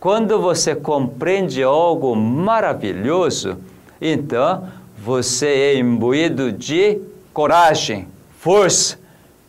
[0.00, 3.58] Quando você compreende algo maravilhoso,
[4.00, 7.00] então você é imbuído de
[7.32, 8.08] coragem,
[8.38, 8.98] força,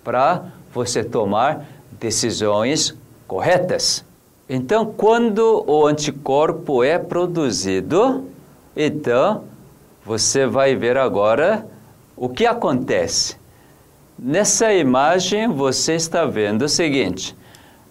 [0.08, 1.66] para você tomar
[2.00, 2.96] decisões
[3.28, 4.06] corretas.
[4.48, 8.24] Então, quando o anticorpo é produzido,
[8.74, 9.44] então
[10.06, 11.68] você vai ver agora
[12.16, 13.36] o que acontece.
[14.18, 17.36] Nessa imagem você está vendo o seguinte: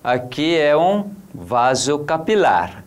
[0.02, 2.82] aqui é um vaso capilar.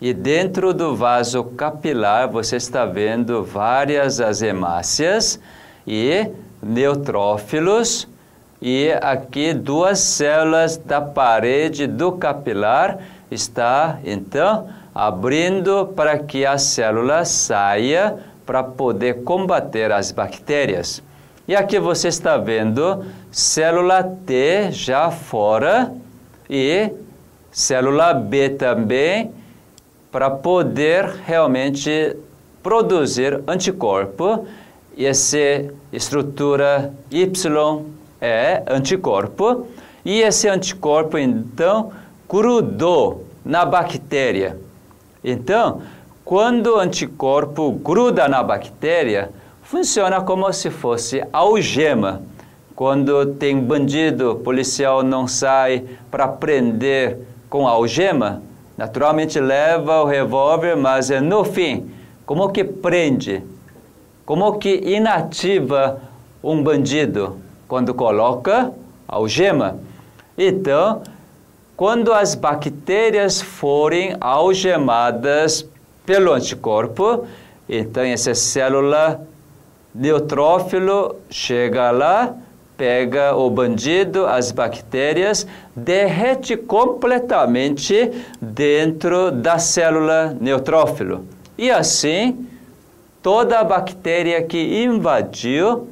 [0.00, 5.38] E dentro do vaso capilar você está vendo várias as hemácias
[5.86, 6.26] e
[6.60, 8.08] neutrófilos
[8.64, 12.98] e aqui duas células da parede do capilar
[13.30, 21.02] está então abrindo para que a célula saia para poder combater as bactérias.
[21.46, 25.92] E aqui você está vendo célula T já fora
[26.48, 26.90] e
[27.52, 29.30] célula B também
[30.10, 32.16] para poder realmente
[32.62, 34.46] produzir anticorpo.
[34.96, 35.36] E essa
[35.92, 37.26] estrutura Y
[38.24, 39.66] é anticorpo.
[40.04, 41.92] E esse anticorpo, então,
[42.28, 44.58] grudou na bactéria.
[45.22, 45.82] Então,
[46.24, 49.30] quando o anticorpo gruda na bactéria,
[49.62, 52.22] funciona como se fosse algema.
[52.74, 57.18] Quando tem bandido, policial não sai para prender
[57.48, 58.42] com algema,
[58.76, 61.88] naturalmente leva o revólver, mas é no fim,
[62.26, 63.42] como que prende?
[64.26, 66.00] Como que inativa
[66.42, 67.43] um bandido?
[67.68, 68.72] Quando coloca
[69.06, 69.78] algema.
[70.36, 71.02] Então,
[71.76, 75.68] quando as bactérias forem algemadas
[76.06, 77.26] pelo anticorpo,
[77.68, 79.26] então essa célula
[79.94, 82.34] neutrófilo chega lá,
[82.76, 88.10] pega o bandido, as bactérias, derrete completamente
[88.40, 91.24] dentro da célula neutrófilo.
[91.56, 92.46] E assim,
[93.22, 95.88] toda a bactéria que invadiu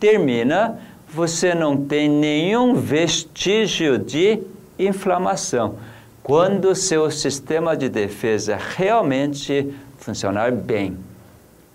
[0.00, 0.78] termina,
[1.14, 4.40] você não tem nenhum vestígio de
[4.76, 5.76] inflamação.
[6.24, 10.96] Quando seu sistema de defesa realmente funcionar bem.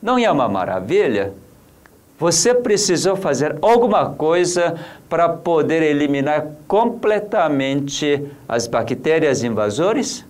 [0.01, 1.33] Não é uma maravilha?
[2.19, 4.75] Você precisou fazer alguma coisa
[5.07, 10.25] para poder eliminar completamente as bactérias invasoras?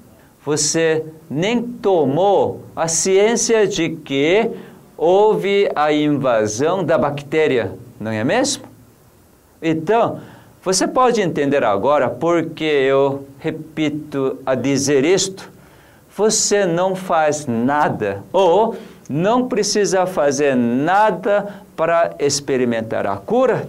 [0.45, 4.51] Você nem tomou a ciência de que
[4.95, 8.68] houve a invasão da bactéria, não é mesmo?
[9.61, 10.19] Então,
[10.63, 15.49] você pode entender agora porque eu repito a dizer isto.
[16.15, 18.75] Você não faz nada ou
[19.09, 23.67] não precisa fazer nada para experimentar a cura?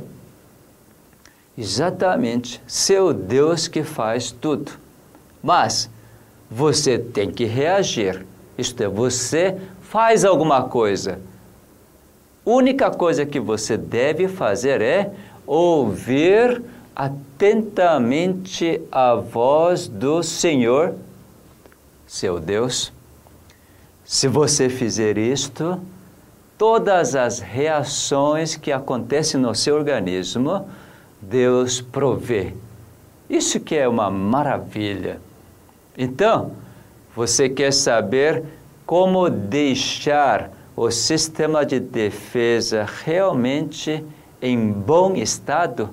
[1.57, 4.73] Exatamente, seu Deus que faz tudo.
[5.43, 5.89] Mas
[6.51, 8.27] você tem que reagir.
[8.59, 11.21] Isto é, você faz alguma coisa.
[12.45, 15.13] Única coisa que você deve fazer é
[15.47, 16.63] ouvir
[16.95, 20.95] atentamente a voz do Senhor,
[22.07, 22.93] seu Deus
[24.11, 25.81] se você fizer isto,
[26.59, 30.69] todas as reações que acontecem no seu organismo,
[31.23, 32.53] Deus provê.
[33.29, 35.21] Isso que é uma maravilha.
[35.97, 36.51] Então,
[37.15, 38.43] você quer saber
[38.85, 44.05] como deixar o sistema de defesa realmente
[44.41, 45.91] em bom estado?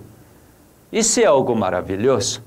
[0.92, 2.42] Isso é algo maravilhoso.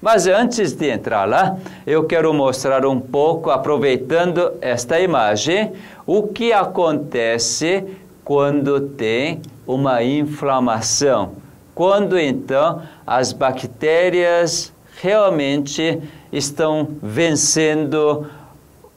[0.00, 5.72] Mas antes de entrar lá, eu quero mostrar um pouco, aproveitando esta imagem,
[6.04, 7.84] o que acontece
[8.24, 11.34] quando tem uma inflamação.
[11.74, 16.00] Quando então as bactérias realmente
[16.32, 18.26] estão vencendo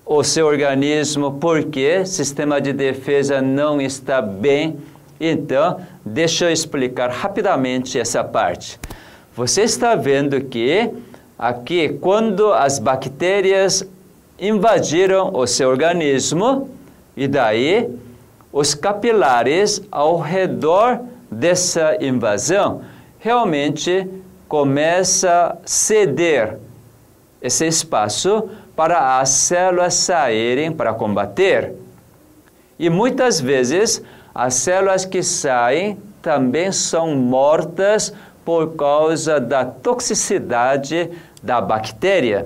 [0.06, 4.78] o seu organismo porque o sistema de defesa não está bem.
[5.20, 8.80] Então, deixa eu explicar rapidamente essa parte.
[9.36, 10.92] Você está vendo que
[11.38, 13.84] aqui, quando as bactérias
[14.40, 16.70] invadiram o seu organismo,
[17.18, 17.90] e daí
[18.52, 21.00] os capilares ao redor
[21.32, 22.84] dessa invasão
[23.20, 24.08] realmente
[24.48, 26.58] começa a ceder
[27.42, 31.74] esse espaço para as células saírem para combater.
[32.78, 34.02] E muitas vezes
[34.36, 38.14] as células que saem também são mortas
[38.44, 41.10] por causa da toxicidade
[41.42, 42.46] da bactéria.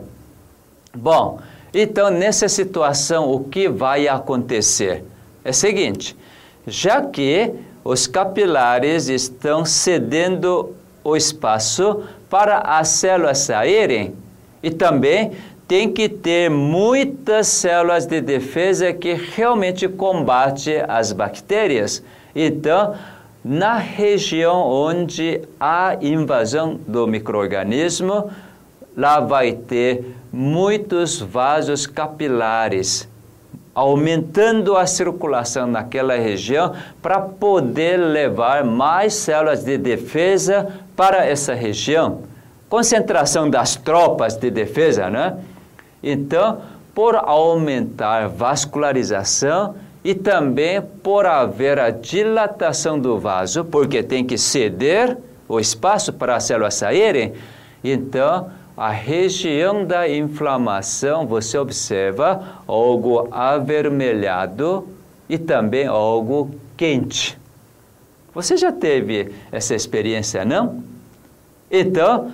[0.95, 1.39] Bom,
[1.73, 5.03] então nessa situação o que vai acontecer?
[5.43, 6.15] É o seguinte,
[6.67, 7.51] já que
[7.83, 14.13] os capilares estão cedendo o espaço para as células saírem
[14.61, 15.31] e também
[15.69, 22.03] tem que ter muitas células de defesa que realmente combate as bactérias.
[22.35, 22.95] Então,
[23.45, 28.31] na região onde há invasão do microorganismo,
[28.97, 33.07] lá vai ter muitos vasos capilares,
[33.75, 42.23] aumentando a circulação naquela região para poder levar mais células de defesa para essa região.
[42.67, 45.37] Concentração das tropas de defesa, né?
[46.01, 46.61] Então,
[46.93, 55.17] por aumentar vascularização, e também por haver a dilatação do vaso, porque tem que ceder
[55.47, 57.33] o espaço para as células saírem.
[57.83, 64.87] Então, a região da inflamação, você observa algo avermelhado
[65.27, 67.37] e também algo quente.
[68.33, 70.81] Você já teve essa experiência, não?
[71.69, 72.31] Então,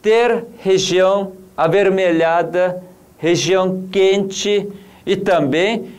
[0.00, 2.80] ter região avermelhada,
[3.18, 4.68] região quente
[5.04, 5.90] e também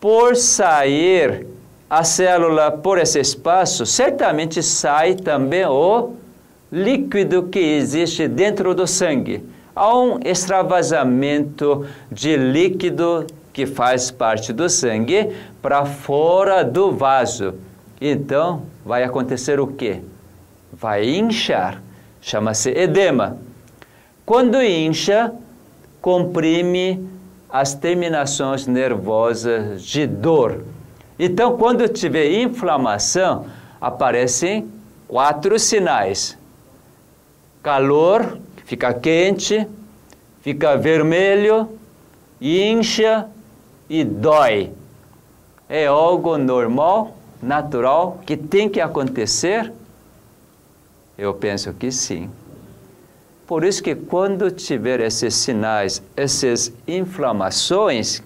[0.00, 1.46] por sair
[1.88, 6.14] a célula por esse espaço, certamente sai também o
[6.72, 9.44] líquido que existe dentro do sangue.
[9.76, 17.54] Há um extravasamento de líquido que faz parte do sangue para fora do vaso.
[18.00, 20.00] Então, vai acontecer o quê?
[20.72, 21.80] Vai inchar.
[22.20, 23.38] Chama-se edema.
[24.26, 25.34] Quando incha,
[26.00, 27.08] comprime
[27.48, 30.64] as terminações nervosas de dor.
[31.18, 33.46] Então, quando tiver inflamação,
[33.80, 34.68] aparecem
[35.06, 36.38] quatro sinais:
[37.62, 39.66] calor, fica quente,
[40.40, 41.68] fica vermelho,
[42.40, 43.28] incha
[43.88, 44.72] e dói.
[45.68, 49.72] É algo normal, natural, que tem que acontecer?
[51.16, 52.30] Eu penso que sim.
[53.46, 58.22] Por isso que quando tiver esses sinais, essas inflamações,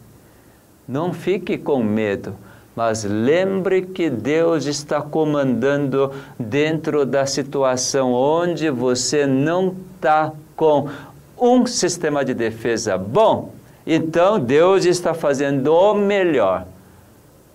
[0.87, 2.35] não fique com medo
[2.79, 10.89] mas lembre que Deus está comandando dentro da situação onde você não está com
[11.37, 13.53] um sistema de defesa bom.
[13.85, 16.69] Então Deus está fazendo o melhor.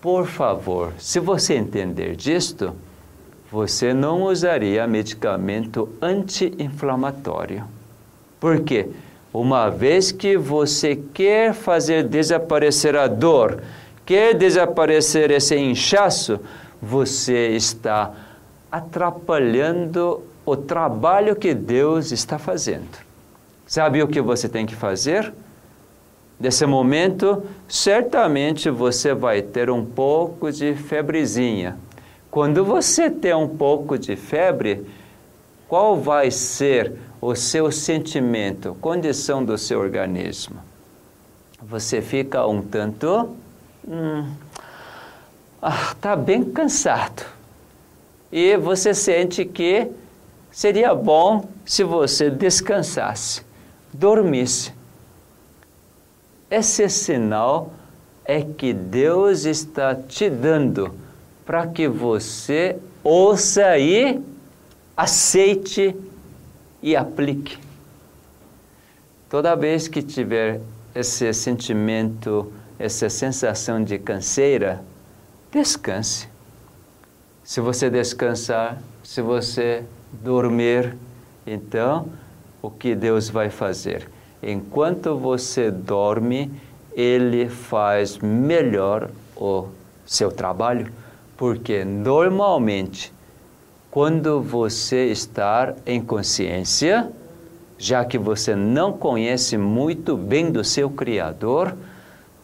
[0.02, 2.76] Por favor, se você entender disto,
[3.54, 7.64] você não usaria medicamento anti-inflamatório.
[8.40, 8.90] Por quê?
[9.32, 13.62] Uma vez que você quer fazer desaparecer a dor,
[14.08, 16.40] quer desaparecer esse inchaço,
[16.82, 18.12] você está
[18.72, 22.98] atrapalhando o trabalho que Deus está fazendo.
[23.68, 25.32] Sabe o que você tem que fazer?
[26.40, 31.78] Nesse momento, certamente você vai ter um pouco de febrezinha.
[32.34, 34.88] Quando você tem um pouco de febre,
[35.68, 40.56] qual vai ser o seu sentimento, condição do seu organismo?
[41.62, 43.36] Você fica um tanto
[43.88, 44.34] hum,
[45.62, 47.24] ah, tá bem cansado.
[48.32, 49.92] E você sente que
[50.50, 53.44] seria bom se você descansasse,
[53.94, 54.74] dormisse.
[56.50, 57.72] Esse sinal
[58.26, 61.03] é que Deus está te dando
[61.46, 64.22] para que você ouça e
[64.96, 65.96] aceite
[66.82, 67.58] e aplique.
[69.30, 70.62] Toda vez que tiver
[70.94, 72.52] esse sentimento
[72.84, 74.84] essa sensação de canseira,
[75.52, 76.28] descanse.
[77.44, 80.96] Se você descansar, se você dormir,
[81.46, 82.10] então
[82.62, 84.10] o que Deus vai fazer?
[84.42, 86.52] Enquanto você dorme,
[86.94, 89.68] Ele faz melhor o
[90.06, 90.92] seu trabalho,
[91.38, 93.12] porque normalmente,
[93.90, 97.12] quando você está em consciência,
[97.78, 101.76] já que você não conhece muito bem do seu Criador,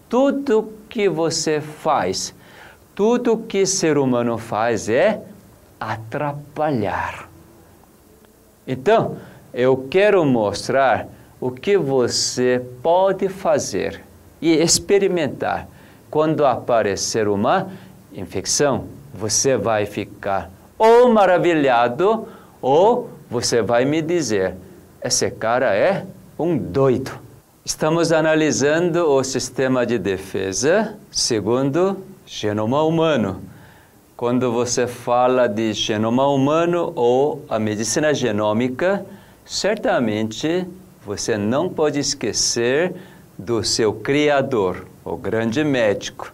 [0.09, 2.35] tudo que você faz,
[2.93, 5.21] tudo que ser humano faz é
[5.79, 7.29] atrapalhar.
[8.67, 9.17] Então,
[9.53, 11.07] eu quero mostrar
[11.39, 14.03] o que você pode fazer
[14.41, 15.67] e experimentar.
[16.11, 17.71] Quando aparecer uma
[18.14, 22.28] infecção, você vai ficar ou maravilhado
[22.62, 24.55] ou você vai me dizer:
[25.03, 26.05] esse cara é
[26.38, 27.12] um doido.
[27.66, 33.41] Estamos analisando o sistema de defesa segundo genoma humano.
[34.18, 39.05] Quando você fala de genoma humano ou a medicina genômica,
[39.45, 40.68] certamente
[41.05, 42.93] você não pode esquecer
[43.38, 46.34] do seu criador, o grande médico.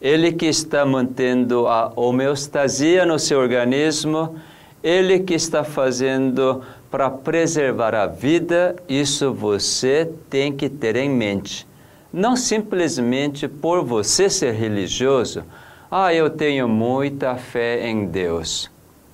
[0.00, 4.36] Ele que está mantendo a homeostasia no seu organismo,
[4.82, 11.66] ele que está fazendo para preservar a vida, isso você tem que ter em mente.
[12.12, 15.44] Não simplesmente por você ser religioso,
[15.90, 18.70] ah, eu tenho muita fé em Deus.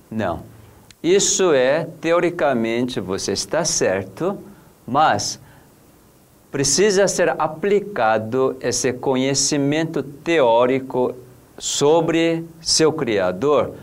[0.09, 0.43] Não.
[1.03, 4.37] Isso é, teoricamente, você está certo,
[4.85, 5.39] mas
[6.51, 11.13] precisa ser aplicado esse conhecimento teórico
[11.57, 13.73] sobre seu Criador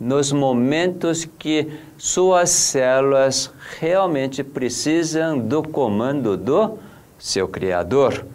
[0.00, 6.78] nos momentos que suas células realmente precisam do comando do
[7.18, 8.26] seu Criador.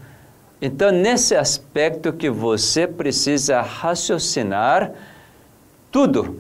[0.61, 4.91] Então, nesse aspecto que você precisa raciocinar
[5.91, 6.39] tudo.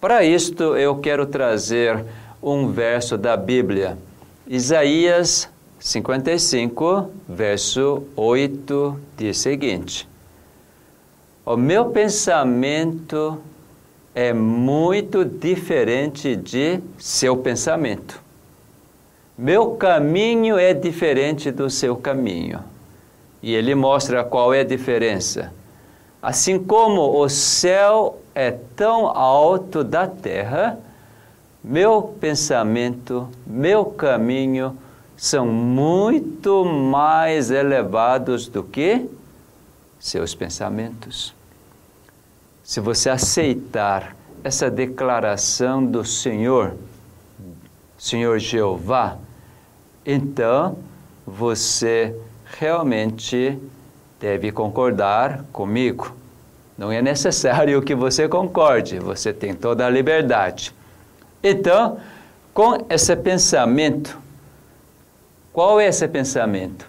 [0.00, 2.02] Para isto, eu quero trazer
[2.42, 3.98] um verso da Bíblia.
[4.46, 5.48] Isaías
[5.80, 10.06] 55, verso 8, diz o seguinte:
[11.44, 13.38] O meu pensamento
[14.14, 18.20] é muito diferente de seu pensamento.
[19.38, 22.62] Meu caminho é diferente do seu caminho.
[23.42, 25.50] E ele mostra qual é a diferença.
[26.20, 30.78] Assim como o céu é tão alto da terra,
[31.64, 34.76] meu pensamento, meu caminho
[35.20, 39.06] são muito mais elevados do que
[39.98, 41.34] seus pensamentos.
[42.64, 46.74] Se você aceitar essa declaração do Senhor,
[47.98, 49.18] Senhor Jeová,
[50.06, 50.78] então
[51.26, 52.16] você
[52.58, 53.58] realmente
[54.18, 56.16] deve concordar comigo.
[56.78, 60.74] Não é necessário que você concorde, você tem toda a liberdade.
[61.42, 61.98] Então,
[62.54, 64.18] com esse pensamento,
[65.52, 66.86] qual é esse pensamento?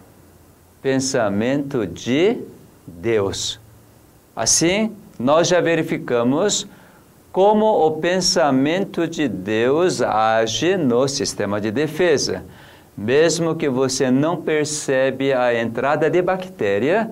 [0.81, 2.37] Pensamento de
[2.85, 3.59] Deus.
[4.35, 6.67] Assim, nós já verificamos
[7.31, 12.43] como o pensamento de Deus age no sistema de defesa.
[12.97, 17.09] Mesmo que você não percebe a entrada de bactéria,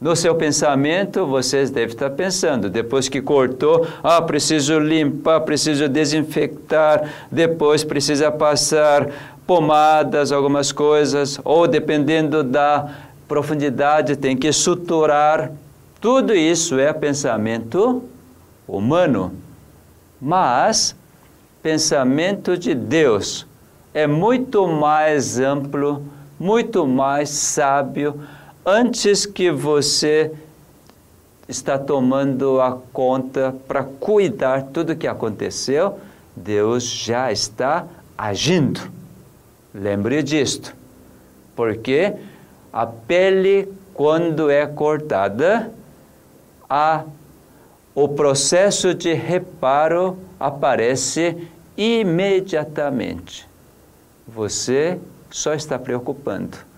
[0.00, 7.12] no seu pensamento, vocês devem estar pensando, depois que cortou, ah, preciso limpar, preciso desinfectar,
[7.32, 9.08] depois precisa passar
[9.48, 12.94] pomadas, algumas coisas, ou dependendo da
[13.26, 15.50] profundidade, tem que suturar.
[16.02, 18.04] Tudo isso é pensamento
[18.68, 19.32] humano.
[20.20, 20.94] Mas
[21.62, 23.46] pensamento de Deus
[23.94, 26.04] é muito mais amplo,
[26.38, 28.20] muito mais sábio,
[28.66, 30.30] antes que você
[31.48, 35.98] está tomando a conta para cuidar tudo que aconteceu,
[36.36, 37.86] Deus já está
[38.16, 38.97] agindo.
[39.78, 40.74] Lembre disto.
[41.54, 42.14] Porque
[42.72, 45.70] a pele, quando é cortada,
[46.68, 47.04] a,
[47.94, 53.48] o processo de reparo aparece imediatamente.
[54.26, 54.98] Você
[55.30, 56.68] só está preocupando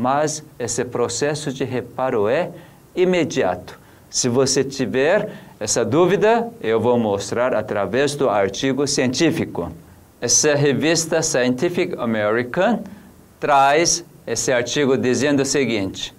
[0.00, 2.50] mas esse processo de reparo é
[2.96, 3.78] imediato.
[4.08, 9.70] Se você tiver essa dúvida, eu vou mostrar através do artigo científico.
[10.20, 12.80] Essa revista Scientific American
[13.38, 16.14] traz esse artigo dizendo o seguinte: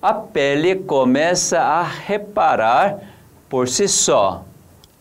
[0.00, 2.98] a pele começa a reparar
[3.48, 4.44] por si só.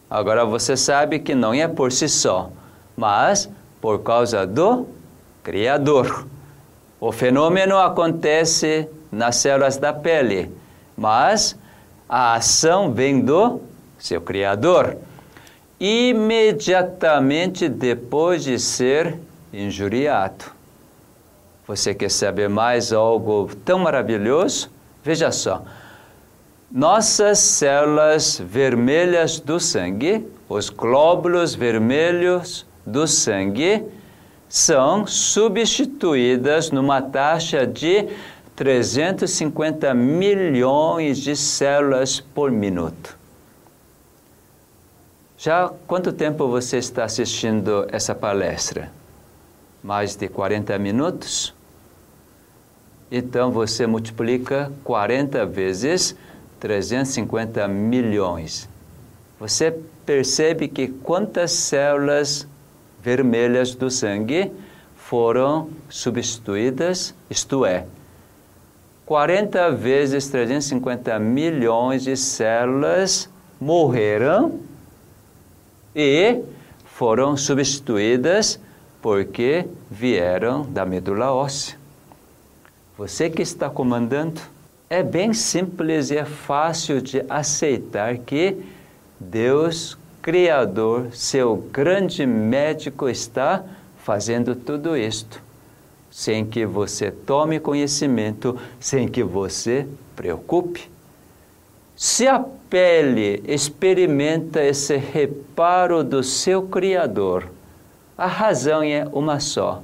[0.09, 2.51] Agora você sabe que não é por si só,
[2.97, 4.87] mas por causa do
[5.41, 6.27] Criador.
[6.99, 10.51] O fenômeno acontece nas células da pele,
[10.97, 11.57] mas
[12.07, 13.61] a ação vem do
[13.97, 14.97] seu Criador.
[15.79, 19.17] Imediatamente depois de ser
[19.51, 20.45] injuriado.
[21.67, 24.69] Você quer saber mais algo tão maravilhoso?
[25.03, 25.63] Veja só.
[26.71, 33.83] Nossas células vermelhas do sangue, os glóbulos vermelhos do sangue,
[34.49, 38.07] são substituídas numa taxa de
[38.55, 43.22] 350 milhões de células por minuto.
[45.43, 48.89] Já quanto tempo você está assistindo essa palestra?
[49.83, 51.53] Mais de 40 minutos?
[53.11, 56.15] Então você multiplica 40 vezes
[56.61, 58.69] 350 milhões.
[59.37, 62.47] Você percebe que quantas células
[63.01, 64.49] vermelhas do sangue
[64.95, 67.85] foram substituídas, isto é,
[69.05, 73.29] 40 vezes 350 milhões de células
[73.59, 74.71] morreram
[75.95, 76.41] e
[76.85, 78.59] foram substituídas
[79.01, 81.77] porque vieram da medula óssea.
[82.97, 84.39] Você que está comandando,
[84.89, 88.57] é bem simples e é fácil de aceitar que
[89.19, 93.61] Deus Criador, seu grande médico, está
[93.97, 95.41] fazendo tudo isto,
[96.09, 99.85] sem que você tome conhecimento, sem que você
[100.15, 100.92] preocupe.
[102.05, 102.37] Se a
[102.69, 107.49] pele experimenta esse reparo do seu Criador,
[108.17, 109.81] a razão é uma só: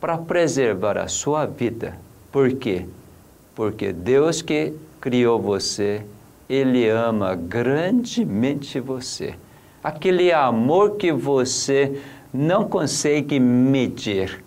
[0.00, 1.98] para preservar a sua vida.
[2.32, 2.86] Por quê?
[3.54, 6.02] Porque Deus que criou você,
[6.48, 9.34] Ele ama grandemente você
[9.84, 12.00] aquele amor que você
[12.32, 14.42] não consegue medir,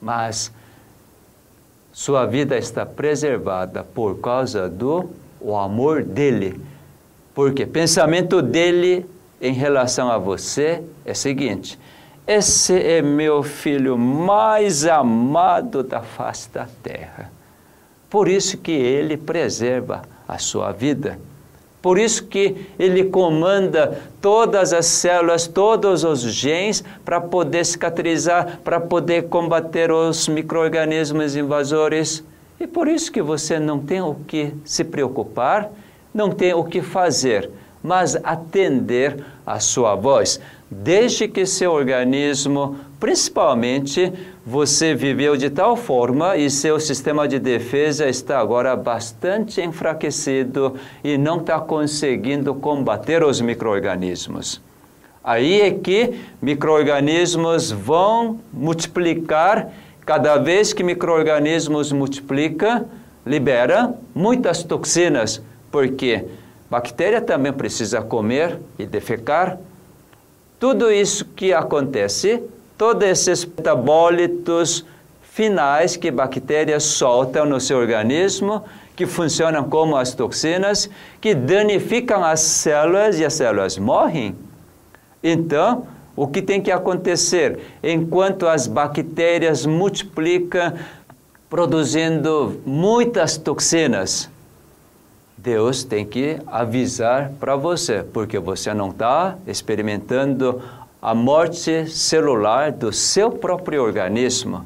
[0.00, 0.50] mas
[1.92, 5.10] sua vida está preservada por causa do
[5.40, 6.60] o amor dele.
[7.34, 9.06] Porque pensamento dele
[9.40, 11.78] em relação a você é o seguinte:
[12.26, 17.30] esse é meu filho mais amado da face da terra.
[18.08, 21.18] Por isso que ele preserva a sua vida.
[21.80, 28.78] Por isso que ele comanda todas as células, todos os genes para poder cicatrizar, para
[28.78, 32.22] poder combater os microorganismos invasores.
[32.60, 35.70] E por isso que você não tem o que se preocupar,
[36.12, 37.50] não tem o que fazer,
[37.82, 40.38] mas atender a sua voz
[40.70, 44.12] desde que seu organismo, principalmente,
[44.46, 51.18] você viveu de tal forma e seu sistema de defesa está agora bastante enfraquecido e
[51.18, 54.60] não está conseguindo combater os microorganismos.
[55.24, 59.70] Aí é que microorganismos vão multiplicar.
[60.10, 62.84] Cada vez que microorganismos multiplica,
[63.24, 65.40] libera muitas toxinas,
[65.70, 66.26] porque
[66.68, 69.56] bactéria também precisa comer e defecar,
[70.58, 72.42] tudo isso que acontece,
[72.76, 74.84] todos esses metabólitos
[75.22, 78.64] finais que bactérias soltam no seu organismo,
[78.96, 80.90] que funcionam como as toxinas,
[81.20, 84.34] que danificam as células e as células morrem.
[85.22, 85.86] Então,
[86.16, 87.58] o que tem que acontecer?
[87.82, 90.74] Enquanto as bactérias multiplicam,
[91.48, 94.30] produzindo muitas toxinas,
[95.36, 100.62] Deus tem que avisar para você, porque você não está experimentando
[101.00, 104.64] a morte celular do seu próprio organismo.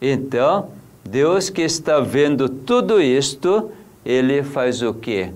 [0.00, 0.70] Então,
[1.04, 3.70] Deus que está vendo tudo isto,
[4.04, 5.30] ele faz o quê?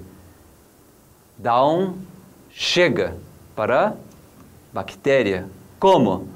[1.36, 1.94] Dá um
[2.50, 3.16] chega
[3.54, 3.94] para
[4.72, 5.46] bactéria.
[5.78, 6.28] Como?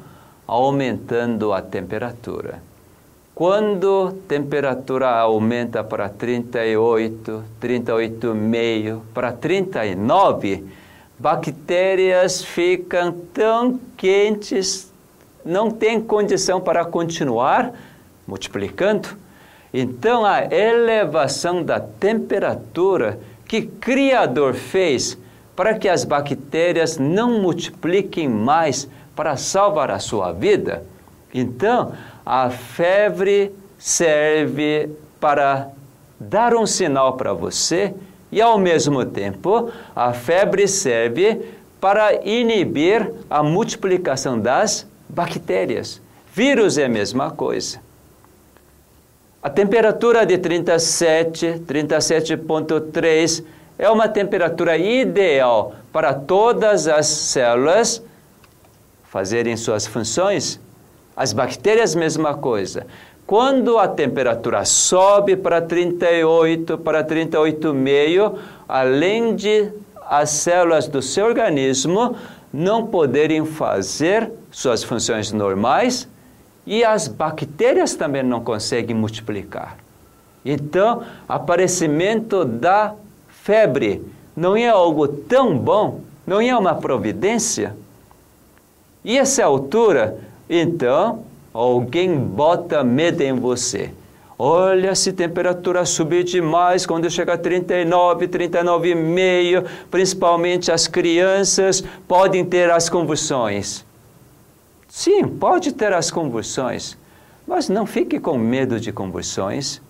[0.46, 2.62] Aumentando a temperatura.
[3.34, 10.64] Quando a temperatura aumenta para 38, 38,5, para 39,
[11.18, 14.90] bactérias ficam tão quentes,
[15.44, 17.72] não tem condição para continuar
[18.26, 19.08] multiplicando.
[19.72, 25.16] Então, a elevação da temperatura que Criador fez
[25.56, 28.86] para que as bactérias não multipliquem mais
[29.16, 30.84] para salvar a sua vida.
[31.32, 31.92] Então,
[32.24, 35.68] a febre serve para
[36.20, 37.94] dar um sinal para você
[38.30, 41.40] e, ao mesmo tempo, a febre serve
[41.80, 46.00] para inibir a multiplicação das bactérias.
[46.34, 47.80] Vírus é a mesma coisa.
[49.42, 53.44] A temperatura de 37, 37,3
[53.78, 58.02] é uma temperatura ideal para todas as células
[59.04, 60.60] fazerem suas funções
[61.16, 62.86] as bactérias, mesma coisa.
[63.26, 69.70] Quando a temperatura sobe para 38, para 38,5, além de
[70.08, 72.14] as células do seu organismo
[72.52, 76.06] não poderem fazer suas funções normais,
[76.66, 79.76] e as bactérias também não conseguem multiplicar.
[80.44, 82.94] Então, aparecimento da
[83.46, 84.02] febre
[84.36, 87.76] não é algo tão bom, não é uma providência.
[89.04, 90.18] E essa altura,
[90.50, 91.22] então,
[91.54, 93.92] alguém bota medo em você.
[94.36, 102.68] Olha, se temperatura subir demais, quando chega a 39, 39,5, principalmente as crianças podem ter
[102.68, 103.86] as convulsões.
[104.88, 106.98] Sim, pode ter as convulsões,
[107.46, 109.80] mas não fique com medo de convulsões.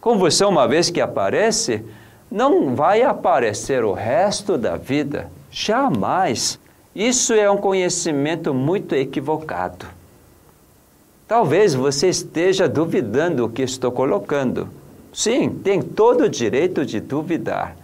[0.00, 1.84] Convulsão, uma vez que aparece,
[2.32, 5.30] não vai aparecer o resto da vida.
[5.50, 6.58] Jamais.
[6.94, 9.86] Isso é um conhecimento muito equivocado.
[11.28, 14.68] Talvez você esteja duvidando o que estou colocando.
[15.12, 17.76] Sim, tem todo o direito de duvidar,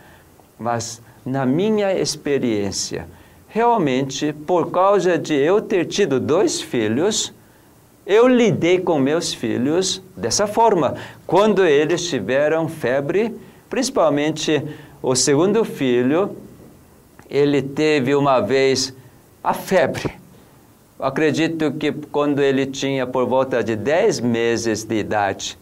[0.58, 3.06] mas na minha experiência,
[3.48, 7.34] realmente, por causa de eu ter tido dois filhos,
[8.06, 10.94] eu lidei com meus filhos dessa forma.
[11.26, 13.34] Quando eles tiveram febre,
[13.68, 14.62] principalmente
[15.02, 16.36] o segundo filho,
[17.30, 18.94] ele teve uma vez
[19.42, 20.12] a febre.
[20.98, 25.56] Acredito que quando ele tinha por volta de 10 meses de idade,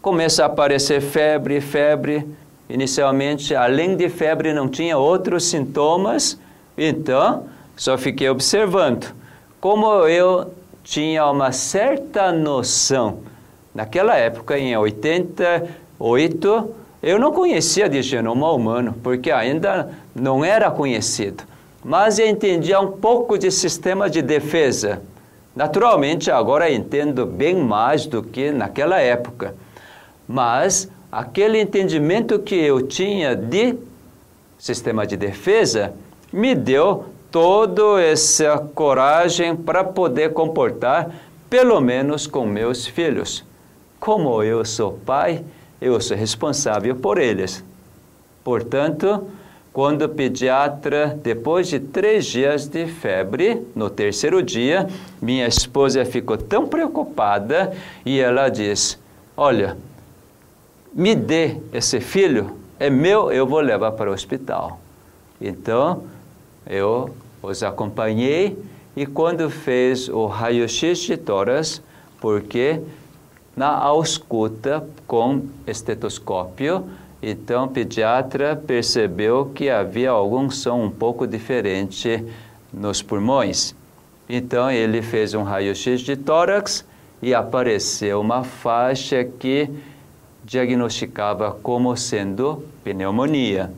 [0.00, 2.26] começou a aparecer febre, febre.
[2.70, 6.38] Inicialmente, além de febre, não tinha outros sintomas,
[6.76, 7.44] então
[7.76, 9.14] só fiquei observando.
[9.60, 10.52] Como eu
[10.82, 13.18] tinha uma certa noção,
[13.74, 21.44] naquela época, em 88, eu não conhecia de genoma humano, porque ainda não era conhecido
[21.84, 25.00] mas eu entendia um pouco de sistema de defesa.
[25.54, 29.54] Naturalmente, agora entendo bem mais do que naquela época.
[30.26, 33.76] Mas aquele entendimento que eu tinha de
[34.58, 35.92] sistema de defesa
[36.32, 41.10] me deu toda essa coragem para poder comportar,
[41.48, 43.44] pelo menos com meus filhos.
[43.98, 45.44] Como eu sou pai,
[45.80, 47.64] eu sou responsável por eles.
[48.42, 49.28] Portanto,
[49.72, 54.88] quando o pediatra, depois de três dias de febre, no terceiro dia,
[55.20, 57.72] minha esposa ficou tão preocupada
[58.04, 58.98] e ela diz:
[59.36, 59.76] Olha,
[60.92, 64.80] me dê esse filho, é meu, eu vou levar para o hospital.
[65.40, 66.04] Então,
[66.66, 68.58] eu os acompanhei
[68.96, 71.80] e quando fez o raio-x de tórax,
[72.20, 72.80] porque
[73.58, 76.88] na ausculta com estetoscópio,
[77.20, 82.24] então o pediatra percebeu que havia algum som um pouco diferente
[82.72, 83.74] nos pulmões.
[84.28, 86.84] Então ele fez um raio-x de tórax
[87.20, 89.68] e apareceu uma faixa que
[90.44, 93.72] diagnosticava como sendo pneumonia.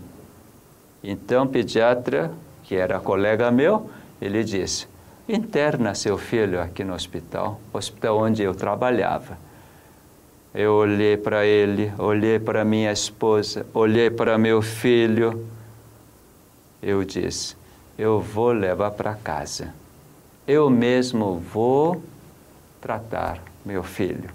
[1.02, 2.30] Então o pediatra
[2.64, 3.88] que era colega meu,
[4.20, 4.86] ele disse:
[5.26, 9.48] interna seu filho aqui no hospital, hospital onde eu trabalhava.
[10.54, 15.46] Eu olhei para ele, olhei para minha esposa, olhei para meu filho.
[16.82, 17.54] Eu disse:
[18.00, 19.74] eu vou levar para casa.
[20.48, 22.02] Eu mesmo vou
[22.80, 24.30] tratar meu filho.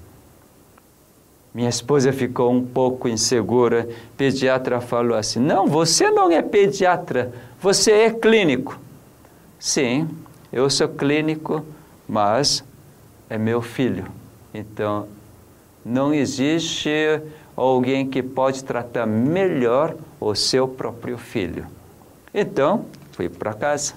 [1.51, 3.89] Minha esposa ficou um pouco insegura.
[4.15, 8.79] Pediatra falou assim: Não, você não é pediatra, você é clínico.
[9.57, 10.07] Sim,
[10.53, 11.65] eu sou clínico,
[12.07, 12.63] mas
[13.27, 14.05] é meu filho.
[14.53, 15.07] Então,
[15.85, 17.21] não existe
[17.55, 21.67] alguém que pode tratar melhor o seu próprio filho.
[22.33, 23.93] Então, fui para casa.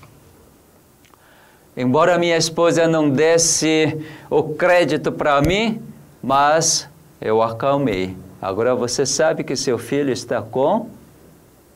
[1.74, 5.80] Embora minha esposa não desse o crédito para mim,
[6.22, 6.86] mas
[7.20, 8.14] eu acalmei.
[8.42, 10.90] Agora você sabe que seu filho está com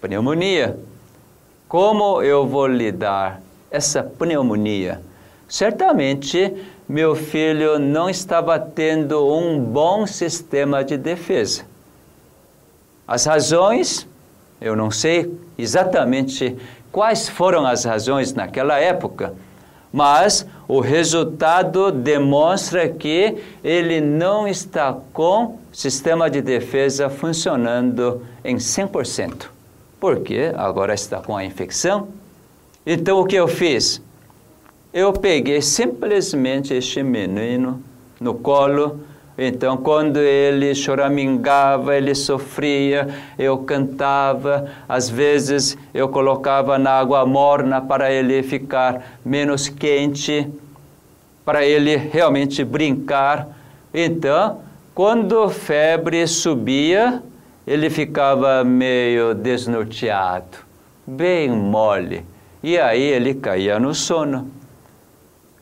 [0.01, 0.79] pneumonia.
[1.69, 3.41] Como eu vou lidar
[3.71, 5.01] essa pneumonia?
[5.49, 6.55] Certamente
[6.93, 11.63] meu filho não estava tendo um bom sistema de defesa.
[13.09, 14.07] As razões,
[14.61, 16.55] eu não sei exatamente
[16.93, 19.33] quais foram as razões naquela época,
[19.91, 29.47] mas o resultado demonstra que ele não está com sistema de defesa funcionando em 100%.
[29.99, 32.09] Porque agora está com a infecção.
[32.85, 34.03] Então o que eu fiz?
[34.93, 37.83] Eu peguei simplesmente este menino
[38.21, 39.01] no colo
[39.37, 47.81] então, quando ele choramingava, ele sofria, eu cantava, às vezes eu colocava na água morna
[47.81, 50.47] para ele ficar menos quente,
[51.45, 53.49] para ele realmente brincar.
[53.93, 54.61] Então,
[54.95, 57.23] quando a febre subia,
[57.67, 60.59] ele ficava meio desnorteado,
[61.07, 62.23] bem mole,
[62.63, 64.62] e aí ele caía no sono.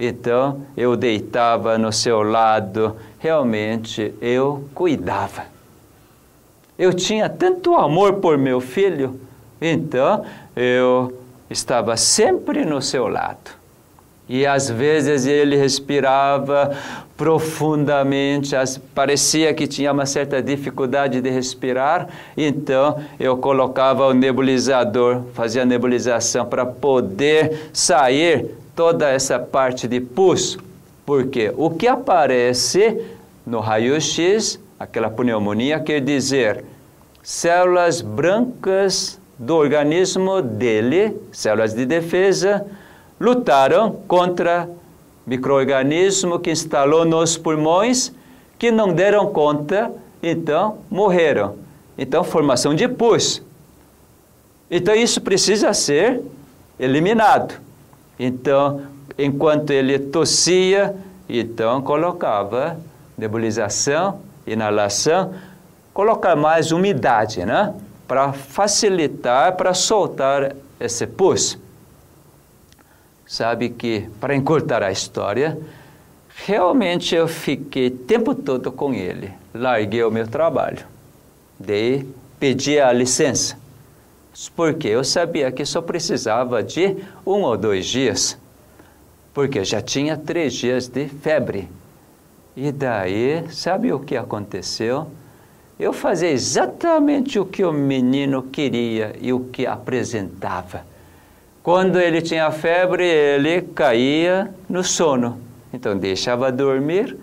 [0.01, 5.44] Então eu deitava no seu lado, realmente eu cuidava.
[6.78, 9.20] Eu tinha tanto amor por meu filho,
[9.61, 10.24] então
[10.57, 11.12] eu
[11.51, 13.51] estava sempre no seu lado.
[14.26, 16.74] E às vezes ele respirava
[17.14, 18.55] profundamente,
[18.94, 25.66] parecia que tinha uma certa dificuldade de respirar, então eu colocava o nebulizador, fazia a
[25.66, 30.58] nebulização para poder sair toda essa parte de pus,
[31.04, 33.00] porque o que aparece
[33.46, 36.64] no raio-x, aquela pneumonia, quer dizer
[37.22, 42.66] células brancas do organismo dele, células de defesa,
[43.18, 44.68] lutaram contra
[45.26, 48.12] microorganismo que instalou nos pulmões,
[48.58, 49.90] que não deram conta,
[50.22, 51.56] então morreram.
[51.96, 53.42] Então, formação de pus.
[54.70, 56.20] Então, isso precisa ser
[56.78, 57.54] eliminado.
[58.22, 58.82] Então,
[59.18, 60.94] enquanto ele tossia,
[61.26, 62.78] então colocava
[63.16, 65.32] nebulização, inalação,
[65.94, 67.74] colocar mais umidade, né?
[68.06, 71.58] Para facilitar, para soltar esse pus.
[73.26, 75.58] Sabe que, para encurtar a história,
[76.44, 79.32] realmente eu fiquei tempo todo com ele.
[79.54, 80.84] Larguei o meu trabalho.
[81.58, 82.06] Daí
[82.38, 83.56] pedi a licença
[84.55, 88.39] porque eu sabia que só precisava de um ou dois dias,
[89.35, 91.68] porque já tinha três dias de febre.
[92.57, 95.07] E daí, sabe o que aconteceu?
[95.78, 100.85] Eu fazia exatamente o que o menino queria e o que apresentava.
[101.62, 105.41] Quando ele tinha febre, ele caía no sono.
[105.72, 107.16] Então deixava dormir.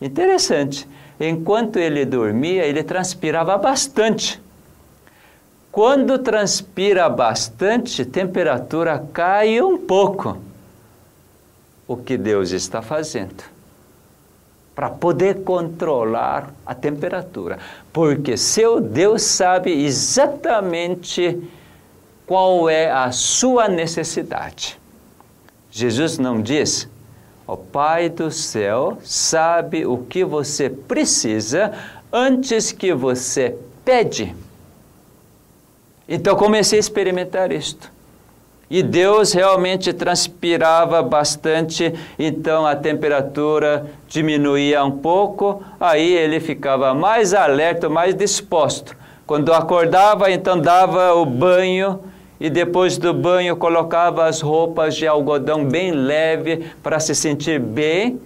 [0.00, 0.88] Interessante.
[1.20, 4.40] enquanto ele dormia, ele transpirava bastante.
[5.72, 10.38] Quando transpira bastante, temperatura cai um pouco.
[11.86, 13.44] O que Deus está fazendo?
[14.74, 17.58] Para poder controlar a temperatura.
[17.92, 21.40] Porque seu Deus sabe exatamente
[22.26, 24.76] qual é a sua necessidade.
[25.70, 26.88] Jesus não diz,
[27.46, 31.72] o Pai do céu sabe o que você precisa
[32.12, 34.34] antes que você pede.
[36.10, 37.92] Então comecei a experimentar isto.
[38.68, 47.32] E Deus realmente transpirava bastante, então a temperatura diminuía um pouco, aí ele ficava mais
[47.32, 48.96] alerta, mais disposto.
[49.26, 52.00] Quando acordava, então dava o banho
[52.40, 58.20] e depois do banho colocava as roupas de algodão bem leve para se sentir bem.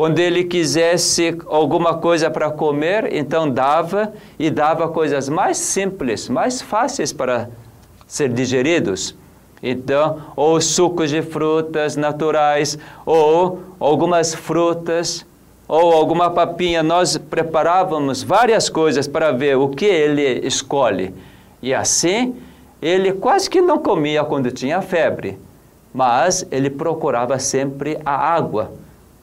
[0.00, 6.62] Quando ele quisesse alguma coisa para comer, então dava e dava coisas mais simples, mais
[6.62, 7.50] fáceis para
[8.06, 9.14] ser digeridos.
[9.62, 15.26] Então, ou sucos de frutas naturais, ou algumas frutas,
[15.68, 16.82] ou alguma papinha.
[16.82, 21.14] Nós preparávamos várias coisas para ver o que ele escolhe.
[21.60, 22.36] E assim,
[22.80, 25.38] ele quase que não comia quando tinha febre,
[25.92, 28.72] mas ele procurava sempre a água,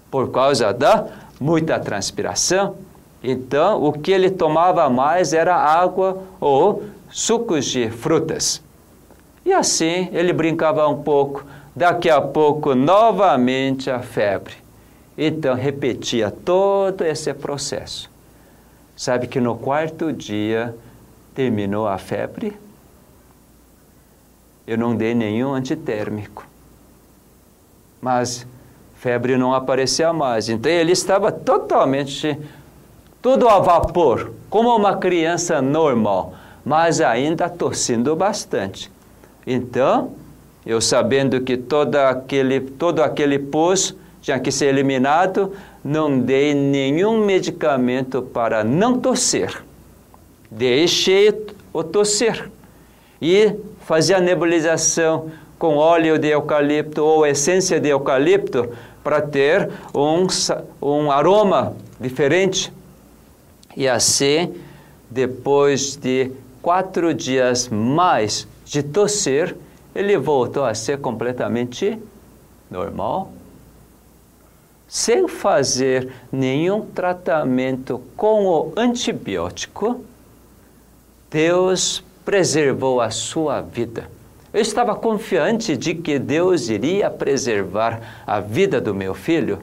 [0.10, 1.08] por causa da
[1.40, 2.76] muita transpiração.
[3.24, 8.62] Então, o que ele tomava mais era água ou sucos de frutas.
[9.46, 11.46] E assim ele brincava um pouco,
[11.76, 14.56] daqui a pouco novamente a febre.
[15.18, 18.10] Então repetia todo esse processo.
[18.96, 20.76] Sabe que no quarto dia
[21.34, 22.56] terminou a febre?
[24.68, 26.46] eu não dei nenhum antitérmico.
[28.02, 28.46] Mas
[28.98, 30.50] febre não aparecia mais.
[30.50, 32.38] Então ele estava totalmente,
[33.22, 36.34] tudo a vapor, como uma criança normal,
[36.66, 38.92] mas ainda tossindo bastante.
[39.46, 40.12] Então,
[40.66, 47.24] eu sabendo que todo aquele, todo aquele pus tinha que ser eliminado, não dei nenhum
[47.24, 49.64] medicamento para não tossir.
[50.52, 52.50] Deixei o tossir.
[53.22, 58.70] E fazia nebulização com óleo de eucalipto ou essência de eucalipto
[59.04, 60.28] para ter um,
[60.82, 62.72] um aroma diferente.
[63.76, 64.54] E assim,
[65.10, 66.32] depois de
[66.62, 69.56] quatro dias mais de tossir,
[69.96, 71.98] ele voltou a ser completamente
[72.70, 73.32] normal,
[74.88, 80.04] sem fazer nenhum tratamento com o antibiótico.
[81.32, 84.17] Deus preservou a sua vida.
[84.58, 89.60] Eu estava confiante de que Deus iria preservar a vida do meu filho,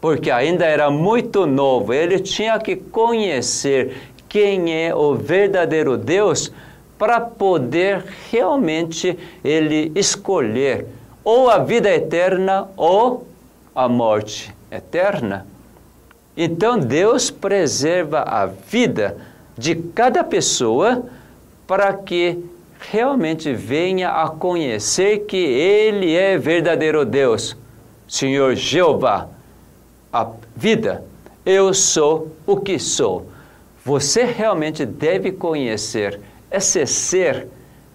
[0.00, 3.94] porque ainda era muito novo, ele tinha que conhecer
[4.30, 6.50] quem é o verdadeiro Deus
[6.98, 10.86] para poder realmente ele escolher
[11.22, 13.26] ou a vida eterna ou
[13.74, 15.46] a morte eterna.
[16.34, 19.14] Então Deus preserva a vida
[19.58, 21.04] de cada pessoa
[21.66, 22.42] para que
[22.90, 27.56] realmente venha a conhecer que Ele é verdadeiro Deus,
[28.08, 29.28] Senhor Jeová,
[30.12, 31.04] a vida.
[31.44, 33.26] Eu sou o que sou.
[33.84, 36.20] Você realmente deve conhecer
[36.50, 37.48] esse ser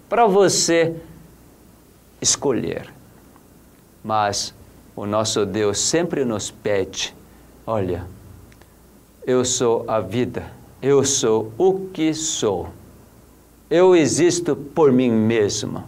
[0.10, 0.96] para você
[2.22, 2.92] escolher.
[4.04, 4.54] Mas
[4.96, 7.16] o nosso Deus sempre nos pede:
[7.66, 8.06] olha,
[9.26, 12.70] eu sou a vida, eu sou o que sou.
[13.70, 15.84] Eu existo por mim mesmo.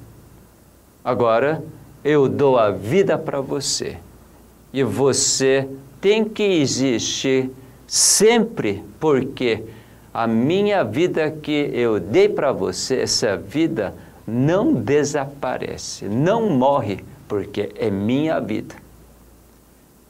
[1.03, 1.63] Agora
[2.03, 3.97] eu dou a vida para você.
[4.73, 5.67] E você
[6.01, 7.49] tem que existir
[7.87, 9.63] sempre, porque
[10.13, 13.93] a minha vida que eu dei para você, essa vida
[14.27, 18.75] não desaparece, não morre, porque é minha vida.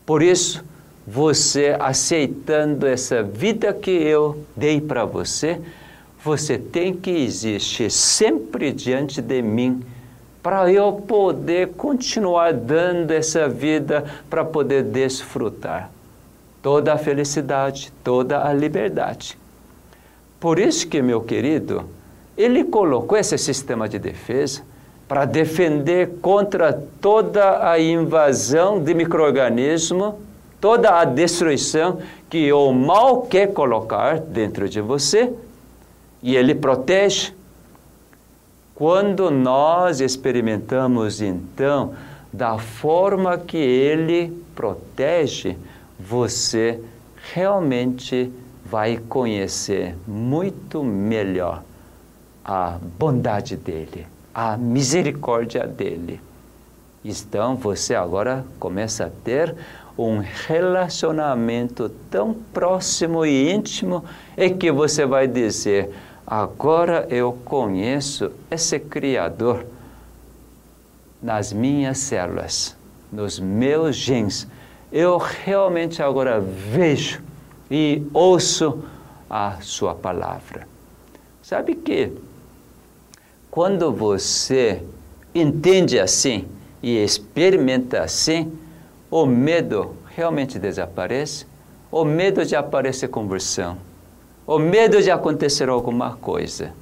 [0.06, 0.64] Por isso,
[1.06, 5.60] você aceitando essa vida que eu dei para você,
[6.24, 9.82] você tem que existir sempre diante de mim
[10.44, 15.90] para eu poder continuar dando essa vida para poder desfrutar
[16.62, 19.38] toda a felicidade, toda a liberdade.
[20.40, 21.86] Por isso que, meu querido,
[22.38, 24.62] ele colocou esse sistema de defesa
[25.08, 30.20] para defender contra toda a invasão de microorganismo,
[30.62, 32.00] toda a destruição
[32.30, 35.34] que o mal quer colocar dentro de você
[36.22, 37.34] e ele protege.
[38.76, 41.94] Quando nós experimentamos então
[42.32, 45.58] da forma que ele protege,
[46.00, 46.80] você
[47.34, 48.32] realmente
[48.66, 51.64] vai conhecer muito melhor
[52.46, 56.22] a bondade dele, a misericórdia dele.
[57.04, 59.56] Então você agora começa a ter
[59.98, 64.06] um relacionamento tão próximo e íntimo
[64.38, 65.90] é que você vai dizer:
[66.30, 69.66] agora eu conheço esse Criador
[71.20, 72.78] nas minhas células,
[73.12, 74.48] nos meus genes.
[74.92, 77.22] Eu realmente agora vejo
[77.70, 78.84] e ouço
[79.28, 80.68] a Sua palavra.
[81.42, 82.14] Sabe que
[83.50, 84.84] quando você
[85.34, 86.48] entende assim
[86.82, 88.56] e experimenta assim,
[89.10, 91.48] o medo realmente desaparece,
[91.92, 93.78] o medo de aparecer conversão,
[94.50, 96.74] o medo de acontecer alguma coisa.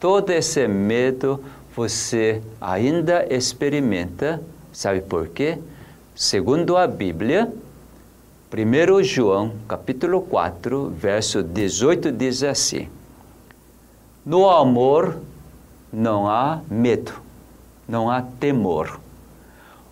[0.00, 1.40] Todo esse medo
[1.72, 4.42] você ainda experimenta,
[4.72, 5.58] sabe por quê?
[6.16, 7.52] Segundo a Bíblia,
[8.52, 12.88] 1 João, capítulo 4, verso 18 diz assim:
[14.26, 15.18] No amor
[15.92, 17.12] não há medo,
[17.88, 18.98] não há temor.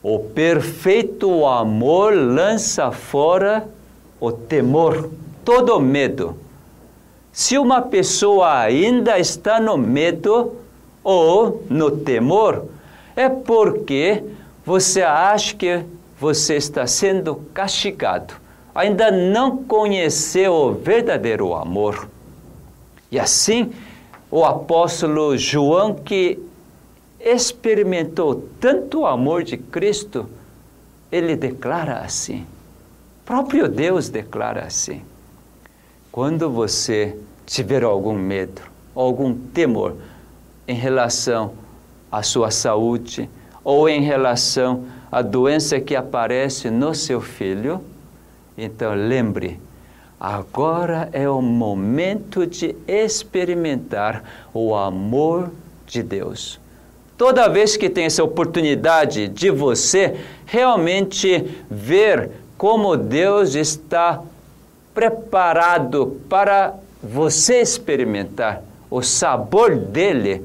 [0.03, 3.69] O perfeito amor lança fora
[4.19, 5.09] o temor,
[5.45, 6.45] todo medo.
[7.37, 10.57] Se uma pessoa ainda está no medo
[11.05, 12.65] ou no temor,
[13.15, 14.25] é porque
[14.65, 15.85] você acha que
[16.19, 18.33] você está sendo castigado.
[18.75, 22.09] Ainda não conheceu o verdadeiro amor.
[23.13, 23.71] E assim,
[24.31, 26.39] o apóstolo João, que
[27.21, 30.27] experimentou tanto o amor de Cristo,
[31.13, 32.47] ele declara assim.
[33.27, 35.03] Próprio Deus declara assim.
[36.17, 37.15] Quando você
[37.45, 38.63] tiver algum medo,
[38.95, 39.97] algum temor
[40.67, 41.53] em relação
[42.11, 43.29] à sua saúde
[43.63, 47.83] ou em relação à doença que aparece no seu filho,
[48.57, 49.61] então lembre,
[50.19, 55.51] agora é o momento de experimentar o amor
[55.87, 56.59] de Deus.
[57.19, 64.23] Toda vez que tem essa oportunidade de você realmente ver como Deus está
[64.97, 70.43] preparado para você experimentar o sabor dele,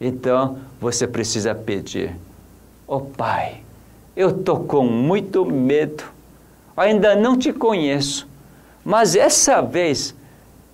[0.00, 2.16] então você precisa pedir:
[2.88, 3.58] Ó oh, Pai,
[4.16, 6.02] eu estou com muito medo,
[6.76, 8.26] ainda não te conheço,
[8.84, 10.12] mas essa vez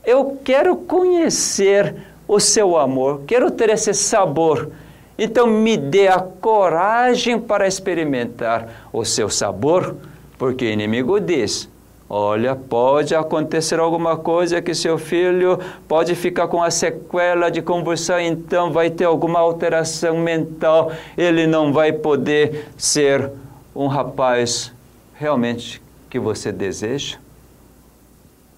[0.06, 1.94] eu quero conhecer
[2.26, 4.70] o seu amor, quero ter esse sabor.
[5.18, 9.96] Então me dê a coragem para experimentar o seu sabor,
[10.38, 11.68] porque o inimigo diz:
[12.14, 15.58] Olha, pode acontecer alguma coisa que seu filho
[15.88, 21.72] pode ficar com a sequela de convulsão, então vai ter alguma alteração mental, ele não
[21.72, 23.30] vai poder ser
[23.74, 24.70] um rapaz
[25.14, 27.16] realmente que você deseja.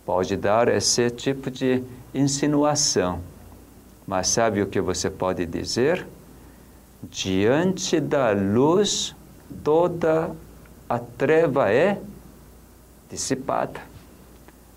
[0.05, 1.81] Pode dar esse tipo de
[2.13, 3.21] insinuação,
[4.05, 6.05] mas sabe o que você pode dizer?
[7.11, 9.15] diante da luz,
[9.63, 10.31] toda
[10.89, 11.99] a treva é
[13.15, 13.81] dissipada.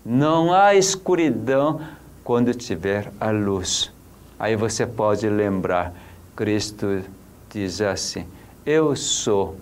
[0.04, 1.80] Não há escuridão
[2.24, 3.92] quando tiver a luz.
[4.38, 5.92] Aí você pode lembrar,
[6.34, 7.02] Cristo
[7.50, 8.24] diz assim:
[8.64, 9.56] Eu sou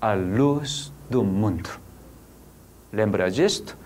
[0.00, 1.70] a luz do mundo.
[2.92, 3.76] Lembra disto?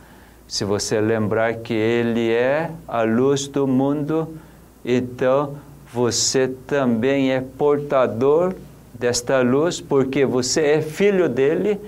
[0.47, 4.39] Se você lembrar que Ele é a luz do mundo,
[4.85, 5.57] então
[5.93, 8.55] você também é portador
[8.95, 11.81] desta luz, porque você é filho dele.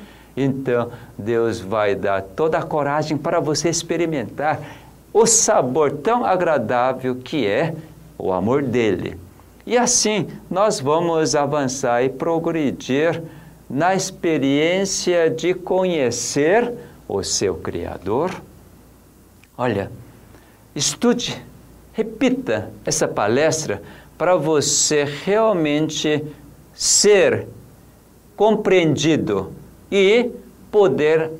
[0.42, 4.60] Então, Deus vai dar toda a coragem para você experimentar
[5.12, 7.74] o sabor tão agradável que é
[8.16, 9.18] o amor dele.
[9.66, 13.22] E assim, nós vamos avançar e progredir
[13.68, 16.72] na experiência de conhecer
[17.06, 18.30] o seu Criador.
[19.56, 19.90] Olha,
[20.74, 21.42] estude,
[21.92, 23.82] repita essa palestra
[24.16, 26.24] para você realmente
[26.72, 27.46] ser
[28.36, 29.52] compreendido
[29.90, 30.30] e
[30.70, 31.30] poder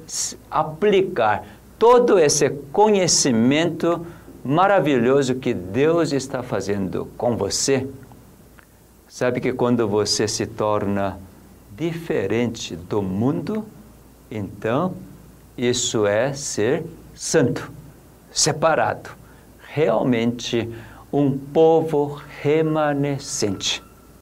[0.51, 1.45] aplicar
[1.79, 4.05] todo esse conhecimento
[4.45, 7.87] maravilhoso que Deus está fazendo com você.
[9.09, 11.19] Sabe que quando você se torna
[11.77, 13.65] diferente do mundo,
[14.31, 14.95] então
[15.57, 16.85] isso é ser
[17.15, 17.71] santo,
[18.31, 19.11] separado,
[19.75, 20.69] realmente
[21.13, 23.83] um povo remanescente.